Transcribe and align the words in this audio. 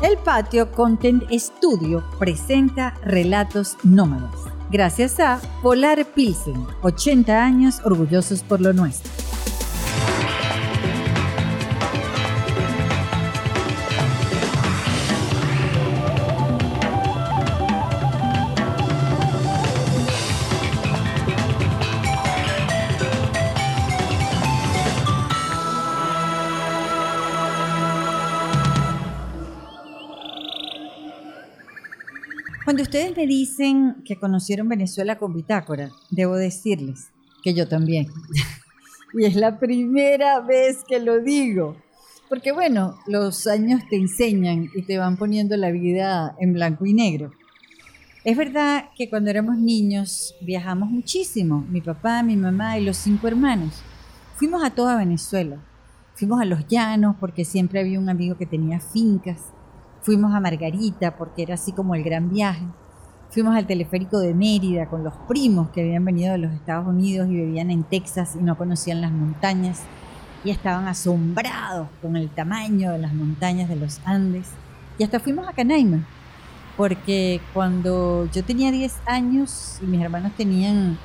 El 0.00 0.16
Patio 0.16 0.70
Content 0.70 1.24
Studio 1.32 2.04
presenta 2.20 2.94
Relatos 3.02 3.76
Nómadas, 3.82 4.32
gracias 4.70 5.18
a 5.18 5.40
Polar 5.60 6.06
Pilsen, 6.14 6.64
80 6.82 7.44
años 7.44 7.80
orgullosos 7.84 8.44
por 8.44 8.60
lo 8.60 8.72
nuestro. 8.72 9.27
Ustedes 32.88 33.14
me 33.14 33.26
dicen 33.26 33.96
que 34.02 34.16
conocieron 34.16 34.66
Venezuela 34.66 35.18
con 35.18 35.34
Bitácora, 35.34 35.90
debo 36.10 36.36
decirles 36.36 37.10
que 37.44 37.52
yo 37.52 37.68
también. 37.68 38.06
y 39.12 39.26
es 39.26 39.36
la 39.36 39.58
primera 39.58 40.40
vez 40.40 40.84
que 40.88 40.98
lo 40.98 41.20
digo. 41.20 41.76
Porque 42.30 42.50
bueno, 42.50 42.96
los 43.06 43.46
años 43.46 43.82
te 43.90 43.96
enseñan 43.96 44.70
y 44.74 44.82
te 44.82 44.96
van 44.96 45.18
poniendo 45.18 45.54
la 45.58 45.70
vida 45.70 46.34
en 46.40 46.54
blanco 46.54 46.86
y 46.86 46.94
negro. 46.94 47.30
Es 48.24 48.38
verdad 48.38 48.86
que 48.96 49.10
cuando 49.10 49.28
éramos 49.28 49.58
niños 49.58 50.34
viajamos 50.40 50.88
muchísimo, 50.88 51.66
mi 51.68 51.82
papá, 51.82 52.22
mi 52.22 52.36
mamá 52.36 52.78
y 52.78 52.86
los 52.86 52.96
cinco 52.96 53.28
hermanos. 53.28 53.82
Fuimos 54.36 54.64
a 54.64 54.70
toda 54.70 54.96
Venezuela. 54.96 55.58
Fuimos 56.14 56.40
a 56.40 56.46
los 56.46 56.66
llanos 56.66 57.16
porque 57.20 57.44
siempre 57.44 57.80
había 57.80 58.00
un 58.00 58.08
amigo 58.08 58.38
que 58.38 58.46
tenía 58.46 58.80
fincas. 58.80 59.42
Fuimos 60.08 60.34
a 60.34 60.40
Margarita 60.40 61.18
porque 61.18 61.42
era 61.42 61.56
así 61.56 61.72
como 61.72 61.94
el 61.94 62.02
gran 62.02 62.30
viaje. 62.30 62.64
Fuimos 63.28 63.54
al 63.54 63.66
teleférico 63.66 64.18
de 64.18 64.32
Mérida 64.32 64.88
con 64.88 65.04
los 65.04 65.12
primos 65.28 65.68
que 65.68 65.82
habían 65.82 66.02
venido 66.06 66.32
de 66.32 66.38
los 66.38 66.50
Estados 66.54 66.86
Unidos 66.86 67.28
y 67.28 67.34
vivían 67.34 67.70
en 67.70 67.82
Texas 67.84 68.34
y 68.34 68.42
no 68.42 68.56
conocían 68.56 69.02
las 69.02 69.12
montañas 69.12 69.82
y 70.44 70.48
estaban 70.48 70.88
asombrados 70.88 71.88
con 72.00 72.16
el 72.16 72.30
tamaño 72.30 72.92
de 72.92 73.00
las 73.00 73.12
montañas 73.12 73.68
de 73.68 73.76
los 73.76 74.00
Andes. 74.06 74.48
Y 74.96 75.04
hasta 75.04 75.20
fuimos 75.20 75.46
a 75.46 75.52
Canaima, 75.52 76.06
porque 76.78 77.42
cuando 77.52 78.30
yo 78.32 78.42
tenía 78.42 78.70
10 78.70 79.00
años 79.04 79.78
y 79.82 79.84
mis 79.84 80.00
hermanos 80.00 80.32
tenían 80.38 80.96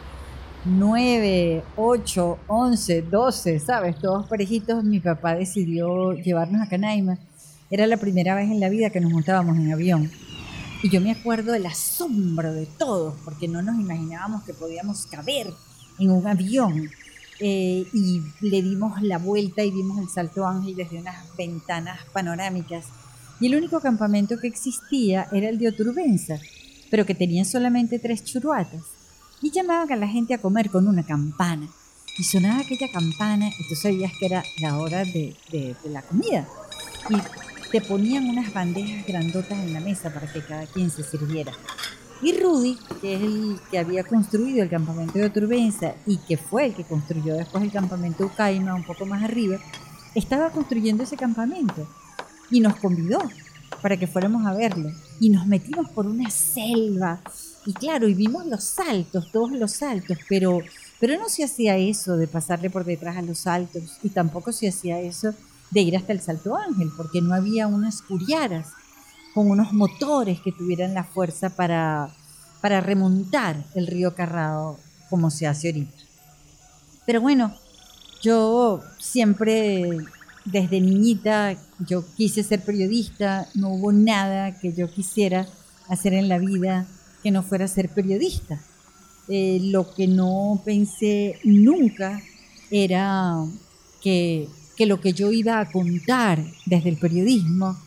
9, 0.64 1.62
8, 1.76 2.38
11, 2.48 3.02
12, 3.02 3.60
¿sabes? 3.60 3.98
Todos 3.98 4.28
parejitos, 4.28 4.82
mi 4.86 5.02
papá 5.02 5.36
decidió 5.36 6.14
llevarnos 6.14 6.62
a 6.62 6.70
Canaima 6.70 7.18
era 7.74 7.88
la 7.88 7.98
primera 7.98 8.36
vez 8.36 8.52
en 8.52 8.60
la 8.60 8.70
vida 8.70 8.92
que 8.92 9.02
nos 9.02 9.12
montábamos 9.12 9.58
en 9.58 9.74
avión. 9.74 10.12
Y 10.84 10.90
yo 10.92 11.02
me 11.02 11.10
acuerdo 11.10 11.54
del 11.54 11.66
asombro 11.66 12.54
de 12.54 12.68
todos, 12.68 13.16
porque 13.26 13.48
no 13.48 13.64
nos 13.64 13.80
imaginábamos 13.80 14.44
que 14.44 14.54
podíamos 14.54 15.08
caber 15.08 15.48
en 15.98 16.12
un 16.12 16.28
avión. 16.28 16.92
Eh, 17.40 17.88
y 17.92 18.22
le 18.42 18.62
dimos 18.62 19.02
la 19.02 19.18
vuelta 19.18 19.64
y 19.64 19.72
vimos 19.72 19.98
el 19.98 20.08
Salto 20.08 20.46
Ángel 20.46 20.76
desde 20.76 21.00
unas 21.00 21.36
ventanas 21.36 22.00
panorámicas. 22.14 22.86
Y 23.40 23.48
el 23.48 23.56
único 23.56 23.80
campamento 23.80 24.38
que 24.38 24.48
existía 24.48 25.28
era 25.32 25.50
el 25.50 25.58
de 25.58 25.70
Oturbenza, 25.70 26.38
pero 26.92 27.08
que 27.08 27.16
tenía 27.16 27.44
solamente 27.44 27.98
tres 27.98 28.24
churuatas. 28.24 28.84
Y 29.42 29.50
llamaban 29.50 29.92
a 29.92 29.96
la 29.96 30.08
gente 30.08 30.36
a 30.36 30.38
comer 30.38 30.70
con 30.70 30.88
una 30.88 31.04
campana. 31.04 31.68
Y 32.20 32.24
sonaba 32.24 32.60
aquella 32.60 32.92
campana 32.92 33.50
y 33.50 33.68
tú 33.68 33.74
sabías 33.74 34.12
que 34.20 34.28
era 34.28 34.44
la 34.62 34.78
hora 34.78 35.04
de, 35.06 35.36
de, 35.52 35.76
de 35.84 35.90
la 35.90 36.04
comida. 36.04 36.48
Y 37.10 37.53
te 37.74 37.82
ponían 37.82 38.30
unas 38.30 38.54
bandejas 38.54 39.04
grandotas 39.04 39.58
en 39.58 39.74
la 39.74 39.80
mesa 39.80 40.14
para 40.14 40.32
que 40.32 40.42
cada 40.42 40.68
quien 40.68 40.92
se 40.92 41.04
sirviera. 41.04 41.52
Y 42.22 42.40
Rudy, 42.40 42.78
que 43.02 43.16
es 43.16 43.22
el 43.24 43.60
que 43.72 43.80
había 43.80 44.04
construido 44.04 44.62
el 44.62 44.70
campamento 44.70 45.18
de 45.18 45.32
Turbenza 45.32 45.96
y 46.06 46.18
que 46.18 46.38
fue 46.38 46.68
el 46.68 46.76
que 46.76 46.84
construyó 46.84 47.34
después 47.34 47.64
el 47.64 47.72
campamento 47.72 48.28
Ucaima 48.28 48.76
un 48.76 48.84
poco 48.84 49.08
más 49.08 49.24
arriba, 49.24 49.58
estaba 50.14 50.52
construyendo 50.52 51.02
ese 51.02 51.18
campamento 51.18 51.88
y 52.52 52.60
nos 52.60 52.76
convidó 52.76 53.18
para 53.82 53.98
que 53.98 54.06
fuéramos 54.06 54.46
a 54.46 54.54
verlo. 54.54 54.92
Y 55.20 55.32
nos 55.32 55.48
metimos 55.48 55.90
por 55.90 56.06
una 56.06 56.30
selva. 56.30 57.22
Y 57.66 57.74
claro, 57.74 58.08
y 58.08 58.14
vimos 58.14 58.46
los 58.46 58.64
saltos, 58.64 59.32
todos 59.32 59.52
los 59.52 59.72
saltos, 59.72 60.20
pero, 60.30 60.60
pero 61.00 61.18
no 61.18 61.28
se 61.28 61.44
hacía 61.44 61.76
eso 61.78 62.18
de 62.18 62.28
pasarle 62.28 62.70
por 62.70 62.86
detrás 62.86 63.18
a 63.18 63.24
los 63.24 63.40
saltos 63.40 63.98
y 64.04 64.10
tampoco 64.10 64.52
se 64.52 64.68
hacía 64.68 65.00
eso 65.00 65.34
de 65.74 65.82
ir 65.82 65.98
hasta 65.98 66.14
el 66.14 66.22
Salto 66.22 66.56
Ángel, 66.56 66.92
porque 66.96 67.22
no 67.22 67.34
había 67.34 67.68
unas 67.68 68.02
curiaras 68.02 68.70
con 69.34 69.50
unos 69.50 69.74
motores 69.74 70.40
que 70.42 70.52
tuvieran 70.52 70.94
la 70.94 71.04
fuerza 71.04 71.50
para, 71.50 72.10
para 72.62 72.82
remontar 72.82 73.66
el 73.74 73.88
río 73.88 74.16
Carrado 74.16 74.78
como 75.10 75.32
se 75.32 75.48
hace 75.48 75.70
ahorita. 75.70 75.98
Pero 77.06 77.22
bueno, 77.22 77.54
yo 78.22 78.82
siempre 79.00 79.98
desde 80.46 80.80
niñita 80.80 81.56
yo 81.80 82.04
quise 82.16 82.44
ser 82.44 82.64
periodista, 82.64 83.48
no 83.56 83.70
hubo 83.70 83.92
nada 83.92 84.60
que 84.60 84.74
yo 84.74 84.90
quisiera 84.90 85.48
hacer 85.88 86.14
en 86.14 86.30
la 86.30 86.38
vida 86.38 86.86
que 87.22 87.32
no 87.32 87.44
fuera 87.44 87.68
ser 87.68 87.90
periodista. 87.90 88.62
Eh, 89.30 89.60
lo 89.64 89.94
que 89.94 90.08
no 90.08 90.62
pensé 90.66 91.40
nunca 91.44 92.22
era 92.70 93.38
que 94.02 94.50
que 94.76 94.86
lo 94.86 95.00
que 95.00 95.14
yo 95.14 95.32
iba 95.32 95.60
a 95.60 95.72
contar 95.72 96.44
desde 96.66 96.90
el 96.90 96.98
periodismo 96.98 97.78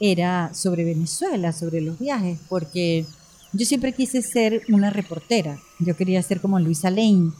era 0.00 0.52
sobre 0.52 0.84
Venezuela, 0.84 1.52
sobre 1.52 1.80
los 1.80 1.98
viajes, 1.98 2.38
porque 2.48 3.06
yo 3.52 3.64
siempre 3.64 3.92
quise 3.92 4.20
ser 4.22 4.62
una 4.68 4.90
reportera. 4.90 5.58
Yo 5.78 5.96
quería 5.96 6.22
ser 6.22 6.40
como 6.40 6.58
Luisa 6.58 6.90
Lane, 6.90 7.30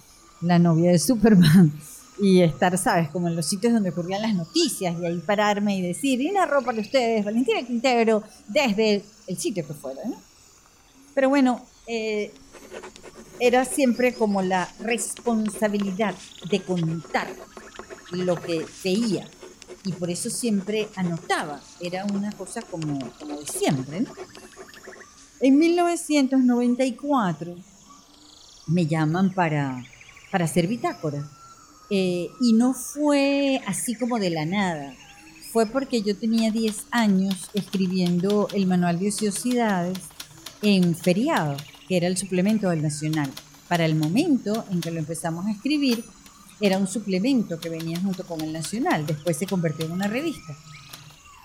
la 0.41 0.59
novia 0.59 0.93
de 0.93 0.99
Superman, 0.99 1.73
y 2.21 2.43
estar, 2.43 2.79
¿sabes?, 2.79 3.09
como 3.09 3.29
en 3.29 3.35
los 3.35 3.47
sitios 3.47 3.73
donde 3.73 3.91
ocurrían 3.91 4.23
las 4.23 4.35
noticias 4.35 4.95
y 5.01 5.05
ahí 5.05 5.19
pararme 5.19 5.77
y 5.77 5.83
decir, 5.83 6.21
y 6.21 6.31
narró 6.31 6.63
para 6.63 6.81
ustedes 6.81 7.25
Valentina 7.25 7.67
Quintero 7.67 8.23
desde 8.47 9.03
el 9.27 9.37
sitio 9.37 9.67
que 9.67 9.75
fuera, 9.75 10.01
¿no? 10.05 10.17
Pero 11.15 11.29
bueno, 11.29 11.65
eh, 11.89 12.33
era 13.41 13.65
siempre 13.65 14.15
como 14.15 14.43
la 14.43 14.69
responsabilidad 14.81 16.15
de 16.51 16.61
contar 16.61 17.29
lo 18.15 18.41
que 18.41 18.67
veía 18.83 19.29
y 19.85 19.93
por 19.93 20.11
eso 20.11 20.31
siempre 20.31 20.89
anotaba, 20.97 21.61
era 21.81 22.05
una 22.07 22.33
cosa 22.33 22.63
como, 22.63 22.99
como 23.19 23.39
de 23.39 23.47
siempre. 23.47 24.07
En 25.41 25.59
1994 25.59 27.55
me 28.67 28.87
llaman 28.87 29.35
para, 29.35 29.85
para 30.31 30.47
hacer 30.47 30.67
bitácora 30.67 31.29
eh, 31.91 32.31
y 32.41 32.55
no 32.55 32.73
fue 32.73 33.61
así 33.67 33.95
como 33.95 34.19
de 34.19 34.31
la 34.31 34.47
nada, 34.47 34.95
fue 35.53 35.67
porque 35.67 36.03
yo 36.03 36.17
tenía 36.17 36.51
10 36.51 36.87
años 36.91 37.51
escribiendo 37.53 38.49
el 38.55 38.67
manual 38.67 38.99
de 38.99 39.09
ociosidades 39.09 39.99
en 40.63 40.97
feriado, 40.97 41.57
que 41.87 41.99
era 41.99 42.07
el 42.07 42.17
suplemento 42.17 42.71
del 42.71 42.83
Nacional. 42.83 43.31
Para 43.69 43.85
el 43.85 43.95
momento 43.95 44.65
en 44.71 44.81
que 44.81 44.91
lo 44.91 44.99
empezamos 44.99 45.47
a 45.47 45.53
escribir, 45.53 46.05
era 46.61 46.79
un 46.79 46.87
suplemento 46.87 47.59
que 47.59 47.69
venía 47.69 48.01
junto 48.01 48.25
con 48.25 48.41
el 48.41 48.53
Nacional, 48.53 49.07
después 49.07 49.37
se 49.37 49.47
convirtió 49.47 49.87
en 49.87 49.93
una 49.93 50.09
revista. 50.09 50.57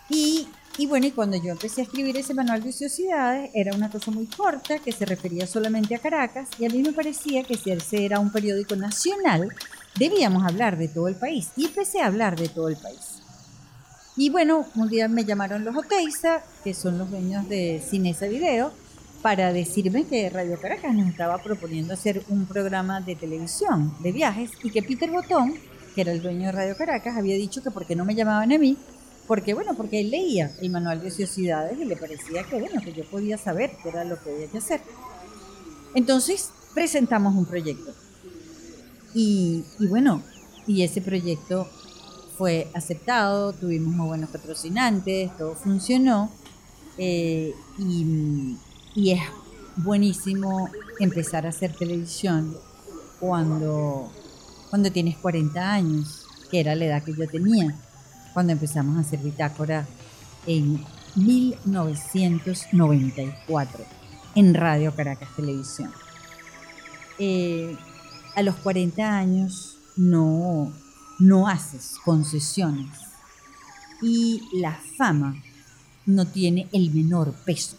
Y, 0.10 0.48
y, 0.78 0.88
bueno, 0.88 1.08
y 1.08 1.12
cuando 1.12 1.38
yo 1.38 1.52
empecé 1.52 1.82
a 1.82 1.84
escribir 1.84 2.18
ese 2.18 2.34
manual 2.34 2.64
de 2.64 2.72
sociedades, 2.72 3.52
era 3.54 3.76
una 3.76 3.90
cosa 3.90 4.12
muy 4.12 4.26
corta 4.26 4.80
que 4.80 4.92
se 4.92 5.06
refería 5.06 5.46
solamente 5.46 5.96
a 5.96 6.00
Caracas 6.00 6.50
y 6.58 6.66
a 6.66 6.70
mí 6.70 6.82
me 6.82 6.94
parecía 6.94 7.44
que 7.44 7.56
si 7.56 7.72
ese 7.72 8.06
era 8.06 8.20
un 8.20 8.32
periódico 8.32 8.76
nacional, 8.76 9.50
debíamos 9.98 10.44
hablar 10.44 10.78
de 10.78 10.88
todo 10.88 11.08
el 11.08 11.16
país. 11.16 11.50
Y 11.56 11.66
empecé 11.66 12.02
a 12.02 12.08
hablar 12.08 12.40
de 12.40 12.50
todo 12.50 12.70
el 12.70 12.78
país. 12.78 13.22
Y 14.16 14.30
bueno, 14.30 14.66
un 14.76 14.90
día 14.90 15.08
me 15.08 15.24
llamaron 15.24 15.64
los 15.64 15.76
Oteiza, 15.78 16.44
que 16.64 16.74
son 16.74 16.98
los 16.98 17.10
dueños 17.10 17.48
de 17.48 17.82
Cinesa 17.88 18.28
Video, 18.28 18.74
para 19.22 19.52
decirme 19.52 20.06
que 20.06 20.30
Radio 20.30 20.60
Caracas 20.60 20.94
nos 20.94 21.10
estaba 21.10 21.38
proponiendo 21.40 21.94
hacer 21.94 22.24
un 22.30 22.46
programa 22.46 23.02
de 23.02 23.16
televisión 23.16 23.94
de 24.00 24.12
viajes 24.12 24.52
y 24.64 24.72
que 24.72 24.82
Peter 24.82 25.12
Botón, 25.12 25.56
que 25.94 26.02
era 26.02 26.12
el 26.12 26.22
dueño 26.22 26.48
de 26.48 26.52
Radio 26.54 26.78
Caracas, 26.78 27.18
había 27.18 27.36
dicho 27.36 27.62
que 27.62 27.72
porque 27.72 27.96
no 27.96 28.06
me 28.06 28.16
llamaban 28.16 28.52
a 28.54 28.58
mí, 28.58 28.78
porque 29.28 29.54
bueno, 29.54 29.76
porque 29.76 30.00
él 30.00 30.12
leía 30.12 30.52
el 30.62 30.70
manual 30.70 31.02
de 31.02 31.12
sociedades 31.12 31.78
y 31.78 31.86
le 31.86 31.98
parecía 31.98 32.44
que 32.44 32.60
bueno, 32.60 32.82
que 32.82 32.94
yo 32.94 33.04
podía 33.10 33.38
saber 33.38 33.72
qué 33.84 33.90
era 33.90 34.04
lo 34.06 34.22
que 34.22 34.32
había 34.32 34.48
que 34.48 34.58
hacer. 34.60 34.82
Entonces 35.96 36.52
presentamos 36.74 37.36
un 37.36 37.46
proyecto. 37.46 37.94
Y, 39.14 39.66
y 39.80 39.88
bueno, 39.88 40.24
y 40.66 40.84
ese 40.84 41.02
proyecto 41.02 41.68
fue 42.38 42.70
aceptado, 42.74 43.52
tuvimos 43.52 43.94
muy 43.94 44.08
buenos 44.08 44.30
patrocinantes, 44.30 45.36
todo 45.38 45.56
funcionó. 45.56 46.32
Eh, 46.98 47.54
y 47.78 48.56
y 49.00 49.14
es 49.14 49.22
buenísimo 49.78 50.70
empezar 51.00 51.46
a 51.46 51.50
hacer 51.50 51.74
televisión 51.74 52.58
cuando, 53.18 54.12
cuando 54.70 54.92
tienes 54.92 55.16
40 55.18 55.74
años, 55.74 56.26
que 56.52 56.60
era 56.60 56.76
la 56.76 56.84
edad 56.84 57.04
que 57.04 57.16
yo 57.16 57.26
tenía, 57.26 57.74
cuando 58.34 58.52
empezamos 58.52 58.98
a 58.98 59.00
hacer 59.00 59.20
bitácora 59.20 59.88
en 60.46 60.86
1994 61.16 63.86
en 64.36 64.54
Radio 64.54 64.94
Caracas 64.94 65.30
Televisión. 65.34 65.94
Eh, 67.20 67.78
a 68.36 68.42
los 68.42 68.56
40 68.56 69.18
años 69.18 69.78
no, 69.96 70.74
no 71.20 71.48
haces 71.48 71.96
concesiones 72.04 73.00
y 74.02 74.42
la 74.60 74.78
fama 74.98 75.42
no 76.06 76.28
tiene 76.28 76.68
el 76.74 76.94
menor 76.94 77.34
peso. 77.46 77.78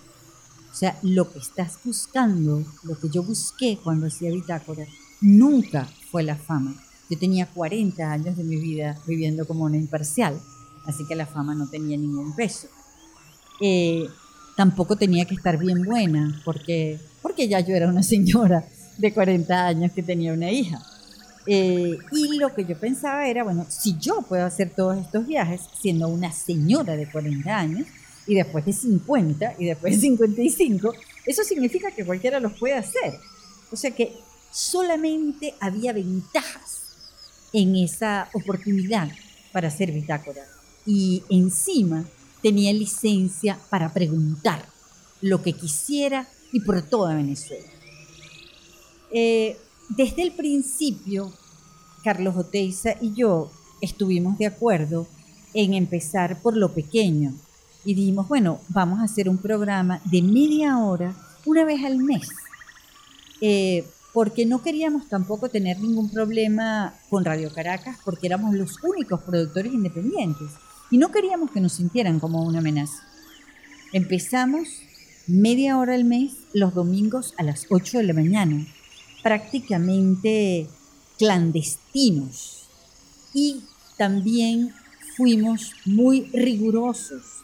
Sea, 0.80 0.96
lo 1.02 1.30
que 1.30 1.40
estás 1.40 1.78
buscando, 1.84 2.64
lo 2.84 2.98
que 2.98 3.10
yo 3.10 3.22
busqué 3.22 3.78
cuando 3.84 4.06
hacía 4.06 4.30
bitácora, 4.30 4.86
nunca 5.20 5.86
fue 6.10 6.22
la 6.22 6.36
fama. 6.36 6.74
Yo 7.10 7.18
tenía 7.18 7.44
40 7.44 8.10
años 8.10 8.34
de 8.34 8.44
mi 8.44 8.56
vida 8.56 8.98
viviendo 9.06 9.46
como 9.46 9.64
una 9.64 9.76
imparcial, 9.76 10.40
así 10.86 11.04
que 11.06 11.16
la 11.16 11.26
fama 11.26 11.54
no 11.54 11.68
tenía 11.68 11.98
ningún 11.98 12.34
peso. 12.34 12.68
Eh, 13.60 14.06
tampoco 14.56 14.96
tenía 14.96 15.26
que 15.26 15.34
estar 15.34 15.58
bien 15.58 15.84
buena, 15.84 16.40
porque, 16.46 16.98
porque 17.20 17.46
ya 17.46 17.60
yo 17.60 17.74
era 17.74 17.86
una 17.86 18.02
señora 18.02 18.64
de 18.96 19.12
40 19.12 19.66
años 19.66 19.92
que 19.92 20.02
tenía 20.02 20.32
una 20.32 20.50
hija. 20.50 20.80
Eh, 21.44 21.98
y 22.10 22.38
lo 22.38 22.54
que 22.54 22.64
yo 22.64 22.80
pensaba 22.80 23.28
era, 23.28 23.44
bueno, 23.44 23.66
si 23.68 23.98
yo 23.98 24.22
puedo 24.22 24.46
hacer 24.46 24.70
todos 24.70 24.96
estos 24.96 25.26
viajes 25.26 25.60
siendo 25.78 26.08
una 26.08 26.32
señora 26.32 26.96
de 26.96 27.06
40 27.06 27.54
años, 27.54 27.86
y 28.26 28.34
después 28.34 28.64
de 28.64 28.72
50, 28.72 29.54
y 29.58 29.66
después 29.66 29.94
de 29.94 30.00
55, 30.00 30.94
eso 31.26 31.42
significa 31.42 31.90
que 31.90 32.04
cualquiera 32.04 32.40
los 32.40 32.52
puede 32.58 32.74
hacer. 32.74 33.18
O 33.72 33.76
sea 33.76 33.90
que 33.92 34.14
solamente 34.50 35.54
había 35.60 35.92
ventajas 35.92 36.80
en 37.52 37.76
esa 37.76 38.28
oportunidad 38.34 39.10
para 39.52 39.68
hacer 39.68 39.92
bitácora. 39.92 40.44
Y 40.86 41.22
encima 41.28 42.04
tenía 42.42 42.72
licencia 42.72 43.58
para 43.68 43.92
preguntar 43.92 44.64
lo 45.20 45.42
que 45.42 45.52
quisiera 45.52 46.28
y 46.52 46.60
por 46.60 46.82
toda 46.82 47.14
Venezuela. 47.14 47.68
Eh, 49.12 49.56
desde 49.88 50.22
el 50.22 50.32
principio, 50.32 51.32
Carlos 52.02 52.36
Oteiza 52.36 52.94
y 53.00 53.12
yo 53.14 53.50
estuvimos 53.80 54.38
de 54.38 54.46
acuerdo 54.46 55.06
en 55.52 55.74
empezar 55.74 56.40
por 56.40 56.56
lo 56.56 56.72
pequeño 56.72 57.34
y 57.84 57.94
dijimos, 57.94 58.28
bueno, 58.28 58.60
vamos 58.68 59.00
a 59.00 59.04
hacer 59.04 59.28
un 59.28 59.38
programa 59.38 60.00
de 60.04 60.22
media 60.22 60.78
hora 60.78 61.14
una 61.46 61.64
vez 61.64 61.84
al 61.84 61.98
mes, 61.98 62.28
eh, 63.40 63.86
porque 64.12 64.44
no 64.44 64.62
queríamos 64.62 65.08
tampoco 65.08 65.48
tener 65.48 65.78
ningún 65.80 66.10
problema 66.10 66.94
con 67.08 67.24
Radio 67.24 67.52
Caracas, 67.52 67.96
porque 68.04 68.26
éramos 68.26 68.54
los 68.54 68.82
únicos 68.82 69.22
productores 69.22 69.72
independientes 69.72 70.48
y 70.90 70.98
no 70.98 71.10
queríamos 71.10 71.50
que 71.50 71.60
nos 71.60 71.72
sintieran 71.72 72.18
como 72.20 72.42
una 72.44 72.58
amenaza. 72.58 73.04
Empezamos 73.92 74.68
media 75.26 75.78
hora 75.78 75.94
al 75.94 76.04
mes 76.04 76.32
los 76.52 76.74
domingos 76.74 77.34
a 77.38 77.42
las 77.44 77.66
8 77.70 77.98
de 77.98 78.04
la 78.04 78.14
mañana 78.14 78.66
prácticamente 79.22 80.66
clandestinos. 81.18 82.68
Y 83.34 83.62
también 83.96 84.72
fuimos 85.16 85.72
muy 85.84 86.22
rigurosos 86.32 87.39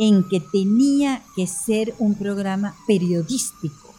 en 0.00 0.26
que 0.26 0.40
tenía 0.40 1.22
que 1.36 1.46
ser 1.46 1.94
un 1.98 2.14
programa 2.14 2.74
periodístico, 2.86 3.94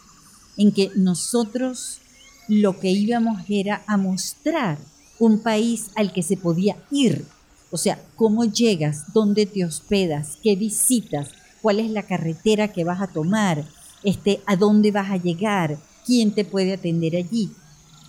en 0.56 0.72
que 0.72 0.90
nosotros 0.96 2.00
lo 2.48 2.80
que 2.80 2.90
íbamos 2.90 3.42
era 3.48 3.84
a 3.86 3.96
mostrar 3.96 4.78
un 5.20 5.38
país 5.38 5.90
al 5.94 6.12
que 6.12 6.24
se 6.24 6.36
podía 6.36 6.76
ir, 6.90 7.24
o 7.70 7.78
sea, 7.78 8.02
cómo 8.16 8.44
llegas, 8.44 9.12
dónde 9.14 9.46
te 9.46 9.64
hospedas, 9.64 10.38
qué 10.42 10.56
visitas, 10.56 11.28
cuál 11.62 11.78
es 11.78 11.88
la 11.88 12.02
carretera 12.02 12.72
que 12.72 12.82
vas 12.82 13.00
a 13.00 13.06
tomar, 13.06 13.64
este, 14.02 14.40
a 14.46 14.56
dónde 14.56 14.90
vas 14.90 15.08
a 15.08 15.18
llegar, 15.18 15.78
quién 16.04 16.34
te 16.34 16.44
puede 16.44 16.72
atender 16.72 17.14
allí. 17.14 17.52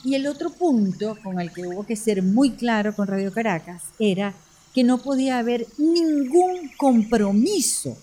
Y 0.04 0.16
el 0.16 0.26
otro 0.26 0.50
punto 0.50 1.16
con 1.24 1.40
el 1.40 1.54
que 1.54 1.68
hubo 1.68 1.86
que 1.86 1.96
ser 1.96 2.24
muy 2.24 2.54
claro 2.54 2.96
con 2.96 3.08
Radio 3.08 3.32
Caracas 3.32 3.84
era 4.00 4.34
que 4.74 4.84
no 4.84 4.98
podía 4.98 5.40
haber 5.40 5.68
ningún 5.78 6.72
compromiso 6.78 7.98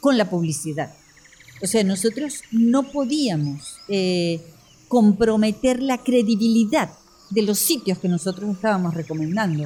con 0.00 0.18
la 0.18 0.28
publicidad. 0.28 0.92
O 1.62 1.66
sea, 1.66 1.82
nosotros 1.82 2.42
no 2.50 2.82
podíamos 2.90 3.78
eh, 3.88 4.42
comprometer 4.88 5.82
la 5.82 5.98
credibilidad 5.98 6.90
de 7.30 7.42
los 7.42 7.58
sitios 7.58 7.98
que 7.98 8.08
nosotros 8.08 8.54
estábamos 8.54 8.94
recomendando. 8.94 9.64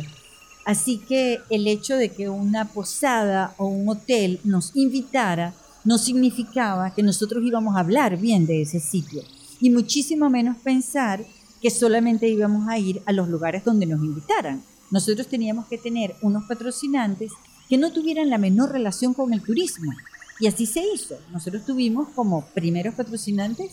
Así 0.64 0.98
que 0.98 1.40
el 1.50 1.66
hecho 1.66 1.96
de 1.96 2.10
que 2.10 2.28
una 2.28 2.68
posada 2.68 3.54
o 3.56 3.66
un 3.66 3.88
hotel 3.88 4.40
nos 4.44 4.76
invitara 4.76 5.54
no 5.84 5.98
significaba 5.98 6.94
que 6.94 7.02
nosotros 7.02 7.42
íbamos 7.44 7.74
a 7.74 7.80
hablar 7.80 8.18
bien 8.18 8.46
de 8.46 8.62
ese 8.62 8.78
sitio 8.78 9.22
y 9.60 9.70
muchísimo 9.70 10.28
menos 10.30 10.56
pensar 10.58 11.24
que 11.60 11.70
solamente 11.70 12.28
íbamos 12.28 12.68
a 12.68 12.78
ir 12.78 13.02
a 13.06 13.12
los 13.12 13.28
lugares 13.28 13.64
donde 13.64 13.86
nos 13.86 14.02
invitaran. 14.04 14.62
Nosotros 14.90 15.26
teníamos 15.26 15.66
que 15.66 15.78
tener 15.78 16.14
unos 16.22 16.44
patrocinantes 16.44 17.32
que 17.68 17.78
no 17.78 17.92
tuvieran 17.92 18.30
la 18.30 18.38
menor 18.38 18.72
relación 18.72 19.14
con 19.14 19.32
el 19.32 19.42
turismo. 19.42 19.92
Y 20.40 20.46
así 20.46 20.66
se 20.66 20.82
hizo. 20.94 21.18
Nosotros 21.32 21.64
tuvimos 21.66 22.08
como 22.14 22.46
primeros 22.46 22.94
patrocinantes 22.94 23.72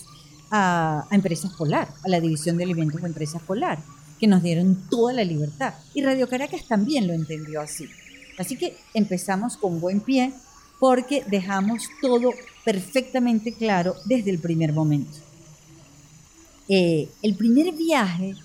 a, 0.52 1.08
Empresas 1.12 1.54
Polar, 1.54 1.90
a 2.04 2.10
la 2.10 2.20
División 2.20 2.58
de 2.58 2.64
Alimentos 2.64 3.02
de 3.02 3.08
Empresas 3.08 3.42
Polar, 3.42 3.80
que 4.20 4.28
nos 4.28 4.44
dieron 4.44 4.76
toda 4.90 5.14
la 5.14 5.24
libertad. 5.24 5.74
Y 5.94 6.02
Radio 6.02 6.28
Caracas 6.28 6.68
también 6.68 7.08
lo 7.08 7.14
entendió 7.14 7.62
así. 7.62 7.88
Así 8.38 8.58
que 8.58 8.78
empezamos 8.94 9.58
con 9.58 9.80
buen 9.80 10.02
pie 10.02 10.34
porque 10.80 11.24
dejamos 11.28 11.84
todo 12.02 12.32
perfectamente 12.66 13.54
claro 13.54 13.96
desde 14.06 14.32
el 14.32 14.40
primer 14.40 14.74
momento. 14.74 15.18
Eh, 16.68 17.10
el 17.22 17.36
primer 17.36 17.74
viaje 17.74 18.36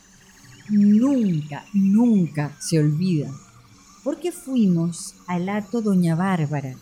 nunca, 0.70 1.64
nunca 1.72 2.56
se 2.60 2.78
olvida, 2.78 3.30
porque 4.04 4.32
fuimos 4.32 5.14
al 5.26 5.48
Alto 5.48 5.82
Doña 5.82 6.14
Bárbara, 6.14 6.74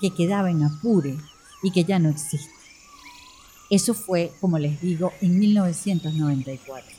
que 0.00 0.10
quedaba 0.10 0.50
en 0.50 0.64
Apure 0.64 1.16
y 1.62 1.70
que 1.70 1.84
ya 1.84 1.98
no 1.98 2.08
existe. 2.08 2.50
Eso 3.70 3.94
fue, 3.94 4.32
como 4.40 4.58
les 4.58 4.80
digo, 4.80 5.12
en 5.20 5.38
1994. 5.38 6.96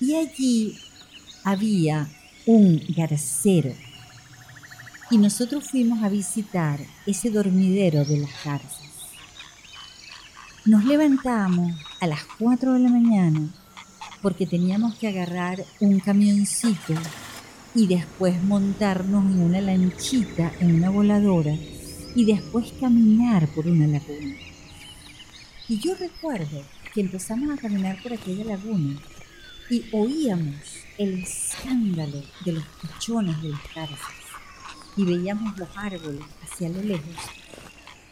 Y 0.00 0.14
allí 0.14 0.78
había 1.42 2.08
un 2.46 2.80
garcero. 2.96 3.72
Y 5.10 5.18
nosotros 5.18 5.70
fuimos 5.70 6.02
a 6.02 6.08
visitar 6.08 6.80
ese 7.06 7.30
dormidero 7.30 8.04
de 8.04 8.18
las 8.18 8.44
garzas. 8.44 8.82
Nos 10.64 10.84
levantamos 10.84 11.72
a 12.00 12.06
las 12.06 12.24
4 12.38 12.74
de 12.74 12.80
la 12.80 12.88
mañana 12.88 13.48
porque 14.26 14.44
teníamos 14.44 14.96
que 14.96 15.06
agarrar 15.06 15.64
un 15.78 16.00
camioncito 16.00 16.94
y 17.76 17.86
después 17.86 18.42
montarnos 18.42 19.24
en 19.24 19.40
una 19.40 19.60
lanchita, 19.60 20.50
en 20.58 20.74
una 20.74 20.90
voladora 20.90 21.54
y 22.12 22.24
después 22.24 22.72
caminar 22.80 23.46
por 23.54 23.68
una 23.68 23.86
laguna. 23.86 24.34
Y 25.68 25.78
yo 25.78 25.94
recuerdo 25.94 26.60
que 26.92 27.02
empezamos 27.02 27.56
a 27.56 27.62
caminar 27.62 28.02
por 28.02 28.14
aquella 28.14 28.44
laguna 28.44 28.98
y 29.70 29.84
oíamos 29.92 30.56
el 30.98 31.20
escándalo 31.20 32.20
de 32.44 32.50
los 32.50 32.64
pichones 32.82 33.40
de 33.40 33.50
las 33.50 33.74
garzas 33.76 34.00
y 34.96 35.04
veíamos 35.04 35.56
los 35.56 35.68
árboles 35.76 36.24
hacia 36.42 36.68
lo 36.70 36.82
lejos 36.82 37.14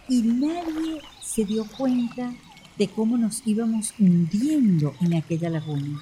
y 0.09 0.23
nadie 0.23 1.01
se 1.21 1.45
dio 1.45 1.65
cuenta 1.77 2.33
de 2.79 2.89
cómo 2.89 3.17
nos 3.17 3.43
íbamos 3.47 3.95
hundiendo 3.99 4.95
en 5.01 5.15
aquella 5.15 5.51
laguna. 5.51 6.01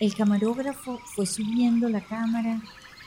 El 0.00 0.14
camarógrafo 0.14 0.98
fue 1.14 1.26
subiendo 1.26 1.88
la 1.88 2.00
cámara, 2.00 2.60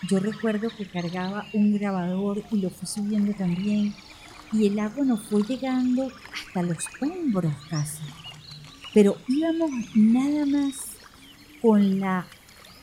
yo 0.09 0.19
recuerdo 0.19 0.69
que 0.69 0.87
cargaba 0.87 1.45
un 1.53 1.73
grabador 1.73 2.43
y 2.51 2.57
lo 2.57 2.69
fue 2.69 2.87
subiendo 2.87 3.33
también, 3.33 3.93
y 4.53 4.67
el 4.67 4.79
agua 4.79 5.03
nos 5.03 5.23
fue 5.23 5.43
llegando 5.43 6.09
hasta 6.33 6.61
los 6.63 6.77
hombros 7.01 7.53
casi. 7.69 8.03
Pero 8.93 9.17
íbamos 9.27 9.71
nada 9.95 10.45
más 10.45 10.75
con 11.61 11.99
la 11.99 12.25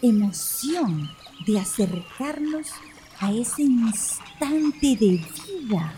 emoción 0.02 1.08
de 1.46 1.58
acercarnos 1.58 2.68
a 3.20 3.32
ese 3.32 3.62
instante 3.62 4.96
de 4.96 5.24
vida 5.66 5.94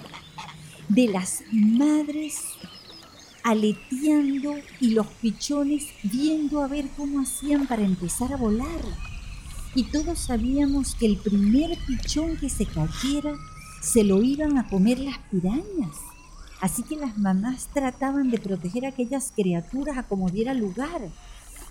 de 0.89 1.09
las 1.09 1.43
madres 1.51 2.45
aleteando 3.47 4.57
y 4.81 4.91
los 4.91 5.07
pichones 5.07 5.87
viendo 6.03 6.63
a 6.63 6.67
ver 6.67 6.89
cómo 6.97 7.21
hacían 7.21 7.69
para 7.69 7.83
empezar 7.83 8.33
a 8.33 8.37
volar. 8.37 8.81
Y 9.77 9.85
todos 9.85 10.19
sabíamos 10.19 10.97
que 10.97 11.07
el 11.07 11.17
primer 11.17 11.79
pichón 11.87 12.37
que 12.39 12.51
se 12.51 12.67
cayera 12.67 13.35
se 13.81 14.03
lo 14.03 14.21
iban 14.21 14.59
a 14.59 14.69
comer 14.69 14.99
las 14.99 15.19
pirañas. 15.31 15.95
Así 16.61 16.83
que 16.83 16.97
las 16.97 17.17
mamás 17.19 17.69
trataban 17.73 18.33
de 18.33 18.39
proteger 18.39 18.85
a 18.85 18.89
aquellas 18.89 19.31
criaturas 19.31 19.97
a 19.97 20.03
como 20.03 20.29
diera 20.29 20.53
lugar. 20.53 21.03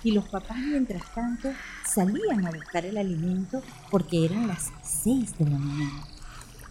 Y 0.01 0.11
los 0.11 0.29
papás, 0.29 0.57
mientras 0.59 1.13
tanto, 1.13 1.49
salían 1.85 2.45
a 2.45 2.51
buscar 2.51 2.85
el 2.85 2.97
alimento 2.97 3.61
porque 3.91 4.23
eran 4.23 4.47
las 4.47 4.71
seis 4.81 5.37
de 5.37 5.43
la 5.43 5.57
mañana. 5.57 6.07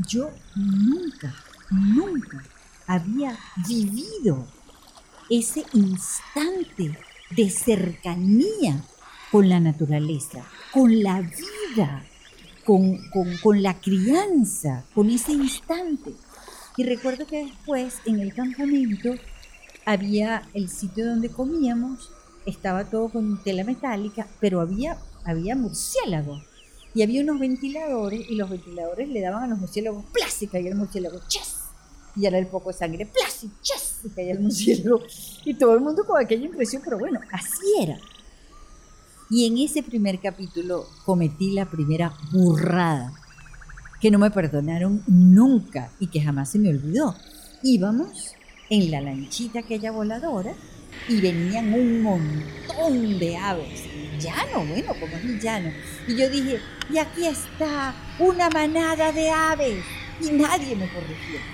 yo 0.09 0.31
nunca, 0.57 1.35
nunca 1.71 2.43
había 2.87 3.37
vivido 3.69 4.47
ese 5.39 5.65
instante 5.73 6.97
de 7.31 7.51
cercanía 7.51 8.85
con 9.33 9.49
la 9.49 9.59
naturaleza, 9.59 10.47
con 10.73 11.03
la 11.03 11.23
vida, 11.23 12.05
con, 12.65 13.01
con, 13.43 13.63
la 13.63 13.81
crianza, 13.81 14.85
con 14.95 15.11
ese 15.11 15.33
instante. 15.33 16.13
Y 16.77 16.85
recuerdo 16.85 17.27
que 17.27 17.47
después 17.47 17.99
en 18.05 18.21
el 18.21 18.33
campamento 18.33 19.15
había 19.85 20.49
el 20.55 20.69
sitio 20.69 21.05
donde 21.05 21.31
comíamos, 21.31 22.11
estaba 22.47 22.85
todo 22.85 23.09
con 23.09 23.43
tela 23.43 23.65
metálica, 23.65 24.29
pero 24.41 24.61
había, 24.61 24.99
había 25.25 25.57
murciélagos. 25.57 26.45
Y 26.95 27.03
había 27.03 27.23
unos 27.23 27.41
ventiladores 27.41 28.31
y 28.31 28.37
los 28.37 28.49
ventiladores 28.49 29.09
le 29.09 29.21
daban 29.21 29.43
a 29.43 29.49
los 29.49 29.59
murciélagos 29.59 30.05
plástica 30.13 30.61
y 30.61 30.69
el 30.69 30.77
murciélago 30.77 31.19
¡chas! 31.27 31.64
Y 32.17 32.27
era 32.27 32.39
el 32.39 32.47
poco 32.47 32.71
de 32.71 32.79
sangre 32.79 33.07
plástica 33.07 33.55
¡chas! 33.63 34.01
Y 34.05 34.09
caía 34.11 34.33
el 34.33 34.41
murciélago. 34.41 35.03
Y 35.45 35.55
todo 35.55 35.75
el 35.75 35.81
mundo 35.81 36.05
con 36.05 36.23
aquella 36.23 36.47
impresión, 36.47 36.83
pero 36.85 36.99
bueno, 36.99 37.21
así 37.33 37.83
era. 37.83 37.99
Y 39.31 39.47
en 39.47 39.59
ese 39.59 39.83
primer 39.83 40.21
capítulo 40.21 40.87
cometí 41.05 41.53
la 41.53 41.69
primera 41.69 42.15
burrada 42.33 43.13
que 44.01 44.11
no 44.11 44.19
me 44.19 44.31
perdonaron 44.31 45.03
nunca 45.07 45.91
y 45.99 46.09
que 46.09 46.21
jamás 46.21 46.51
se 46.51 46.59
me 46.59 46.69
olvidó. 46.69 47.17
Íbamos 47.63 48.35
en 48.69 48.91
la 48.91 49.01
lanchita 49.01 49.61
aquella 49.61 49.93
voladora 49.93 50.55
y 51.09 51.21
venían 51.21 51.73
un 51.73 52.03
montón 52.03 53.19
de 53.19 53.37
aves. 53.37 53.85
Llano, 54.21 54.65
bueno, 54.67 54.93
como 55.01 55.17
es 55.17 55.43
llano. 55.43 55.71
Y 56.07 56.17
yo 56.17 56.29
dije, 56.29 56.61
y 56.91 56.99
aquí 56.99 57.27
está 57.27 57.95
una 58.19 58.51
manada 58.51 59.11
de 59.11 59.31
aves. 59.31 59.85
Y 60.21 60.31
nadie 60.33 60.77
me 60.77 60.89
corrigió. 60.93 61.54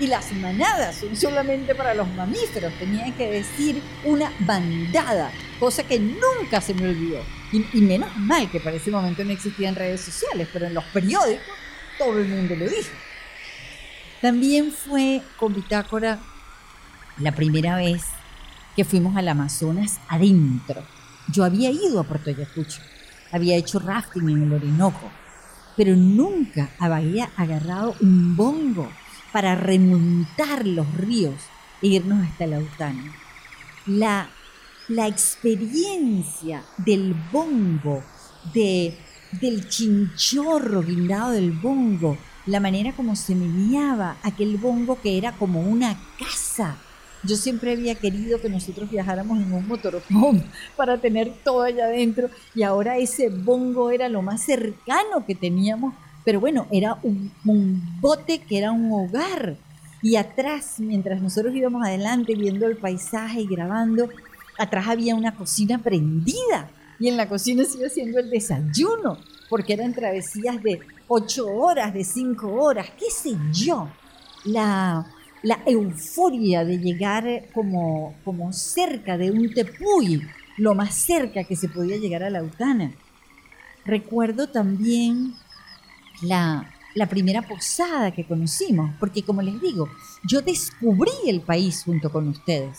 Y 0.00 0.06
las 0.06 0.32
manadas 0.32 0.96
son 0.96 1.16
solamente 1.16 1.74
para 1.74 1.94
los 1.94 2.08
mamíferos. 2.14 2.72
Tenía 2.78 3.12
que 3.16 3.30
decir 3.30 3.82
una 4.04 4.32
bandada, 4.40 5.32
cosa 5.58 5.82
que 5.82 5.98
nunca 5.98 6.60
se 6.60 6.74
me 6.74 6.88
olvidó. 6.88 7.20
Y, 7.52 7.80
menos 7.80 8.14
mal 8.16 8.50
que 8.50 8.60
para 8.60 8.76
ese 8.76 8.90
momento 8.90 9.24
no 9.24 9.32
existían 9.32 9.74
redes 9.74 10.02
sociales, 10.02 10.48
pero 10.52 10.66
en 10.66 10.74
los 10.74 10.84
periódicos 10.84 11.46
todo 11.98 12.18
el 12.18 12.28
mundo 12.28 12.54
lo 12.54 12.68
dijo. 12.68 12.90
También 14.20 14.70
fue 14.72 15.22
con 15.36 15.54
Bitácora 15.54 16.18
la 17.18 17.32
primera 17.32 17.76
vez 17.76 18.04
que 18.76 18.84
fuimos 18.84 19.16
al 19.16 19.28
Amazonas 19.28 19.98
adentro. 20.08 20.84
Yo 21.32 21.44
había 21.44 21.70
ido 21.70 21.98
a 21.98 22.04
Puerto 22.04 22.30
Ayacucho, 22.30 22.80
había 23.32 23.56
hecho 23.56 23.78
rafting 23.78 24.28
en 24.28 24.42
el 24.44 24.52
Orinoco, 24.52 25.10
pero 25.76 25.96
nunca 25.96 26.70
había 26.78 27.30
agarrado 27.36 27.94
un 28.00 28.36
bongo 28.36 28.90
para 29.32 29.54
remontar 29.54 30.66
los 30.66 30.92
ríos 30.94 31.34
e 31.82 31.88
irnos 31.88 32.26
hasta 32.26 32.46
la 32.46 32.58
Lautana. 32.58 33.14
La, 33.86 34.30
la 34.88 35.06
experiencia 35.06 36.64
del 36.76 37.14
bongo, 37.32 38.02
de, 38.54 38.96
del 39.40 39.68
chinchorro 39.68 40.82
guindado 40.82 41.30
del 41.30 41.52
bongo, 41.52 42.16
la 42.46 42.60
manera 42.60 42.92
como 42.92 43.14
se 43.14 43.34
meneaba 43.34 44.16
aquel 44.22 44.56
bongo 44.56 45.00
que 45.00 45.18
era 45.18 45.32
como 45.32 45.60
una 45.60 45.98
casa. 46.18 46.78
Yo 47.24 47.36
siempre 47.36 47.72
había 47.72 47.96
querido 47.96 48.40
que 48.40 48.48
nosotros 48.48 48.90
viajáramos 48.90 49.38
en 49.38 49.52
un 49.52 49.66
motorhome 49.66 50.44
para 50.76 50.98
tener 50.98 51.32
todo 51.44 51.62
allá 51.62 51.86
adentro 51.86 52.30
y 52.54 52.62
ahora 52.62 52.96
ese 52.96 53.28
bongo 53.28 53.90
era 53.90 54.08
lo 54.08 54.22
más 54.22 54.42
cercano 54.42 55.26
que 55.26 55.34
teníamos 55.34 55.94
pero 56.28 56.40
bueno, 56.40 56.66
era 56.70 56.98
un, 57.04 57.32
bote 58.02 58.40
que 58.40 58.58
era 58.58 58.70
un 58.70 58.92
hogar. 58.92 59.56
Y 60.02 60.16
atrás, 60.16 60.74
mientras 60.76 61.22
nosotros 61.22 61.54
íbamos 61.56 61.82
adelante 61.82 62.34
viendo 62.34 62.66
el 62.66 62.76
paisaje 62.76 63.40
y 63.40 63.46
grabando, 63.46 64.10
atrás 64.58 64.88
había 64.88 65.14
una 65.14 65.34
cocina 65.34 65.78
prendida. 65.78 66.70
Y 67.00 67.08
en 67.08 67.16
la 67.16 67.30
cocina 67.30 67.64
se 67.64 67.78
iba 67.78 67.86
haciendo 67.86 68.20
el 68.20 68.28
desayuno, 68.28 69.16
porque 69.48 69.72
eran 69.72 69.94
travesías 69.94 70.62
de 70.62 70.80
ocho 71.06 71.46
horas, 71.46 71.94
de 71.94 72.04
cinco 72.04 72.52
horas, 72.62 72.90
qué 72.98 73.10
sé 73.10 73.34
yo. 73.50 73.88
La, 74.44 75.06
la 75.42 75.60
euforia 75.64 76.62
de 76.62 76.76
llegar 76.76 77.46
como, 77.54 78.16
como 78.22 78.52
cerca 78.52 79.16
de 79.16 79.30
un 79.30 79.50
tepuy, 79.54 80.20
lo 80.58 80.74
más 80.74 80.94
cerca 80.94 81.44
que 81.44 81.56
se 81.56 81.70
podía 81.70 81.96
llegar 81.96 82.22
a 82.22 82.28
la 82.28 82.40
Lautana. 82.40 82.92
Recuerdo 83.86 84.50
también 84.50 85.32
la, 86.22 86.66
primera 87.08 87.42
posada 87.42 88.10
que 88.10 88.26
conocimos, 88.26 88.90
porque 88.98 89.22
como 89.22 89.42
les 89.42 89.60
digo, 89.60 89.88
yo 90.24 90.42
descubrí 90.42 91.12
el 91.28 91.40
país 91.40 91.82
junto 91.84 92.10
con 92.10 92.28
ustedes. 92.28 92.78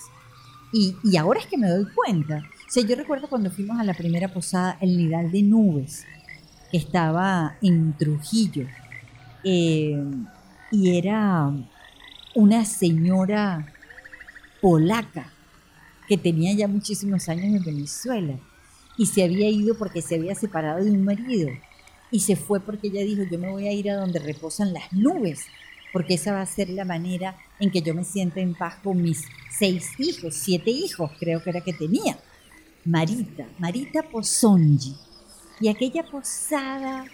Y, 0.72 0.96
ahora 1.18 1.40
es 1.40 1.48
que 1.48 1.58
me 1.58 1.70
doy 1.70 1.86
cuenta. 1.96 2.44
O 2.76 2.82
yo 2.82 2.96
recuerdo 2.96 3.28
cuando 3.28 3.50
fuimos 3.50 3.80
a 3.80 3.84
la 3.84 3.94
primera 3.94 4.28
posada, 4.28 4.78
el 4.82 4.98
Nidal 4.98 5.32
de 5.32 5.42
Nubes, 5.42 6.06
que 6.72 6.78
estaba 6.78 7.56
en 7.62 7.94
Trujillo. 7.98 8.68
Eh, 9.44 10.04
y 10.72 10.98
era 10.98 11.52
una 12.36 12.66
señora 12.66 13.74
polaca 14.62 15.32
que 16.08 16.18
tenía 16.18 16.54
ya 16.54 16.68
muchísimos 16.68 17.30
años 17.30 17.46
en 17.46 17.64
Venezuela 17.64 18.36
y 18.98 19.06
se 19.06 19.24
había 19.24 19.50
ido 19.50 19.78
porque 19.78 20.02
se 20.02 20.16
había 20.16 20.36
separado 20.36 20.84
de 20.84 20.92
un 20.92 21.04
marido 21.04 21.50
y 22.12 22.22
se 22.22 22.36
fue 22.36 22.60
porque 22.60 22.88
ella 22.88 23.02
dijo, 23.02 23.24
yo 23.30 23.38
me 23.38 23.52
voy 23.52 23.68
a 23.68 23.74
ir 23.74 23.90
a 23.90 23.96
donde 23.96 24.20
reposan 24.20 24.74
las 24.74 24.92
nubes, 24.92 25.46
porque 25.94 26.16
esa 26.16 26.34
va 26.34 26.42
a 26.42 26.46
ser 26.46 26.70
la 26.70 26.86
manera 26.86 27.38
en 27.60 27.72
que 27.72 27.82
yo 27.82 27.94
me 27.94 28.04
sienta 28.04 28.40
en 28.40 28.56
paz 28.56 28.76
con 28.84 29.02
mis 29.02 29.24
seis 29.52 29.90
hijos, 29.98 30.36
siete 30.36 30.72
hijos 30.72 31.12
creo 31.20 31.44
que 31.44 31.50
era 31.50 31.62
que 31.62 31.74
tenía. 31.74 32.20
Marita, 32.86 33.48
Marita 33.58 34.04
Pozongi. 34.04 34.96
Y 35.60 35.68
aquella 35.68 36.04
posada 36.04 37.06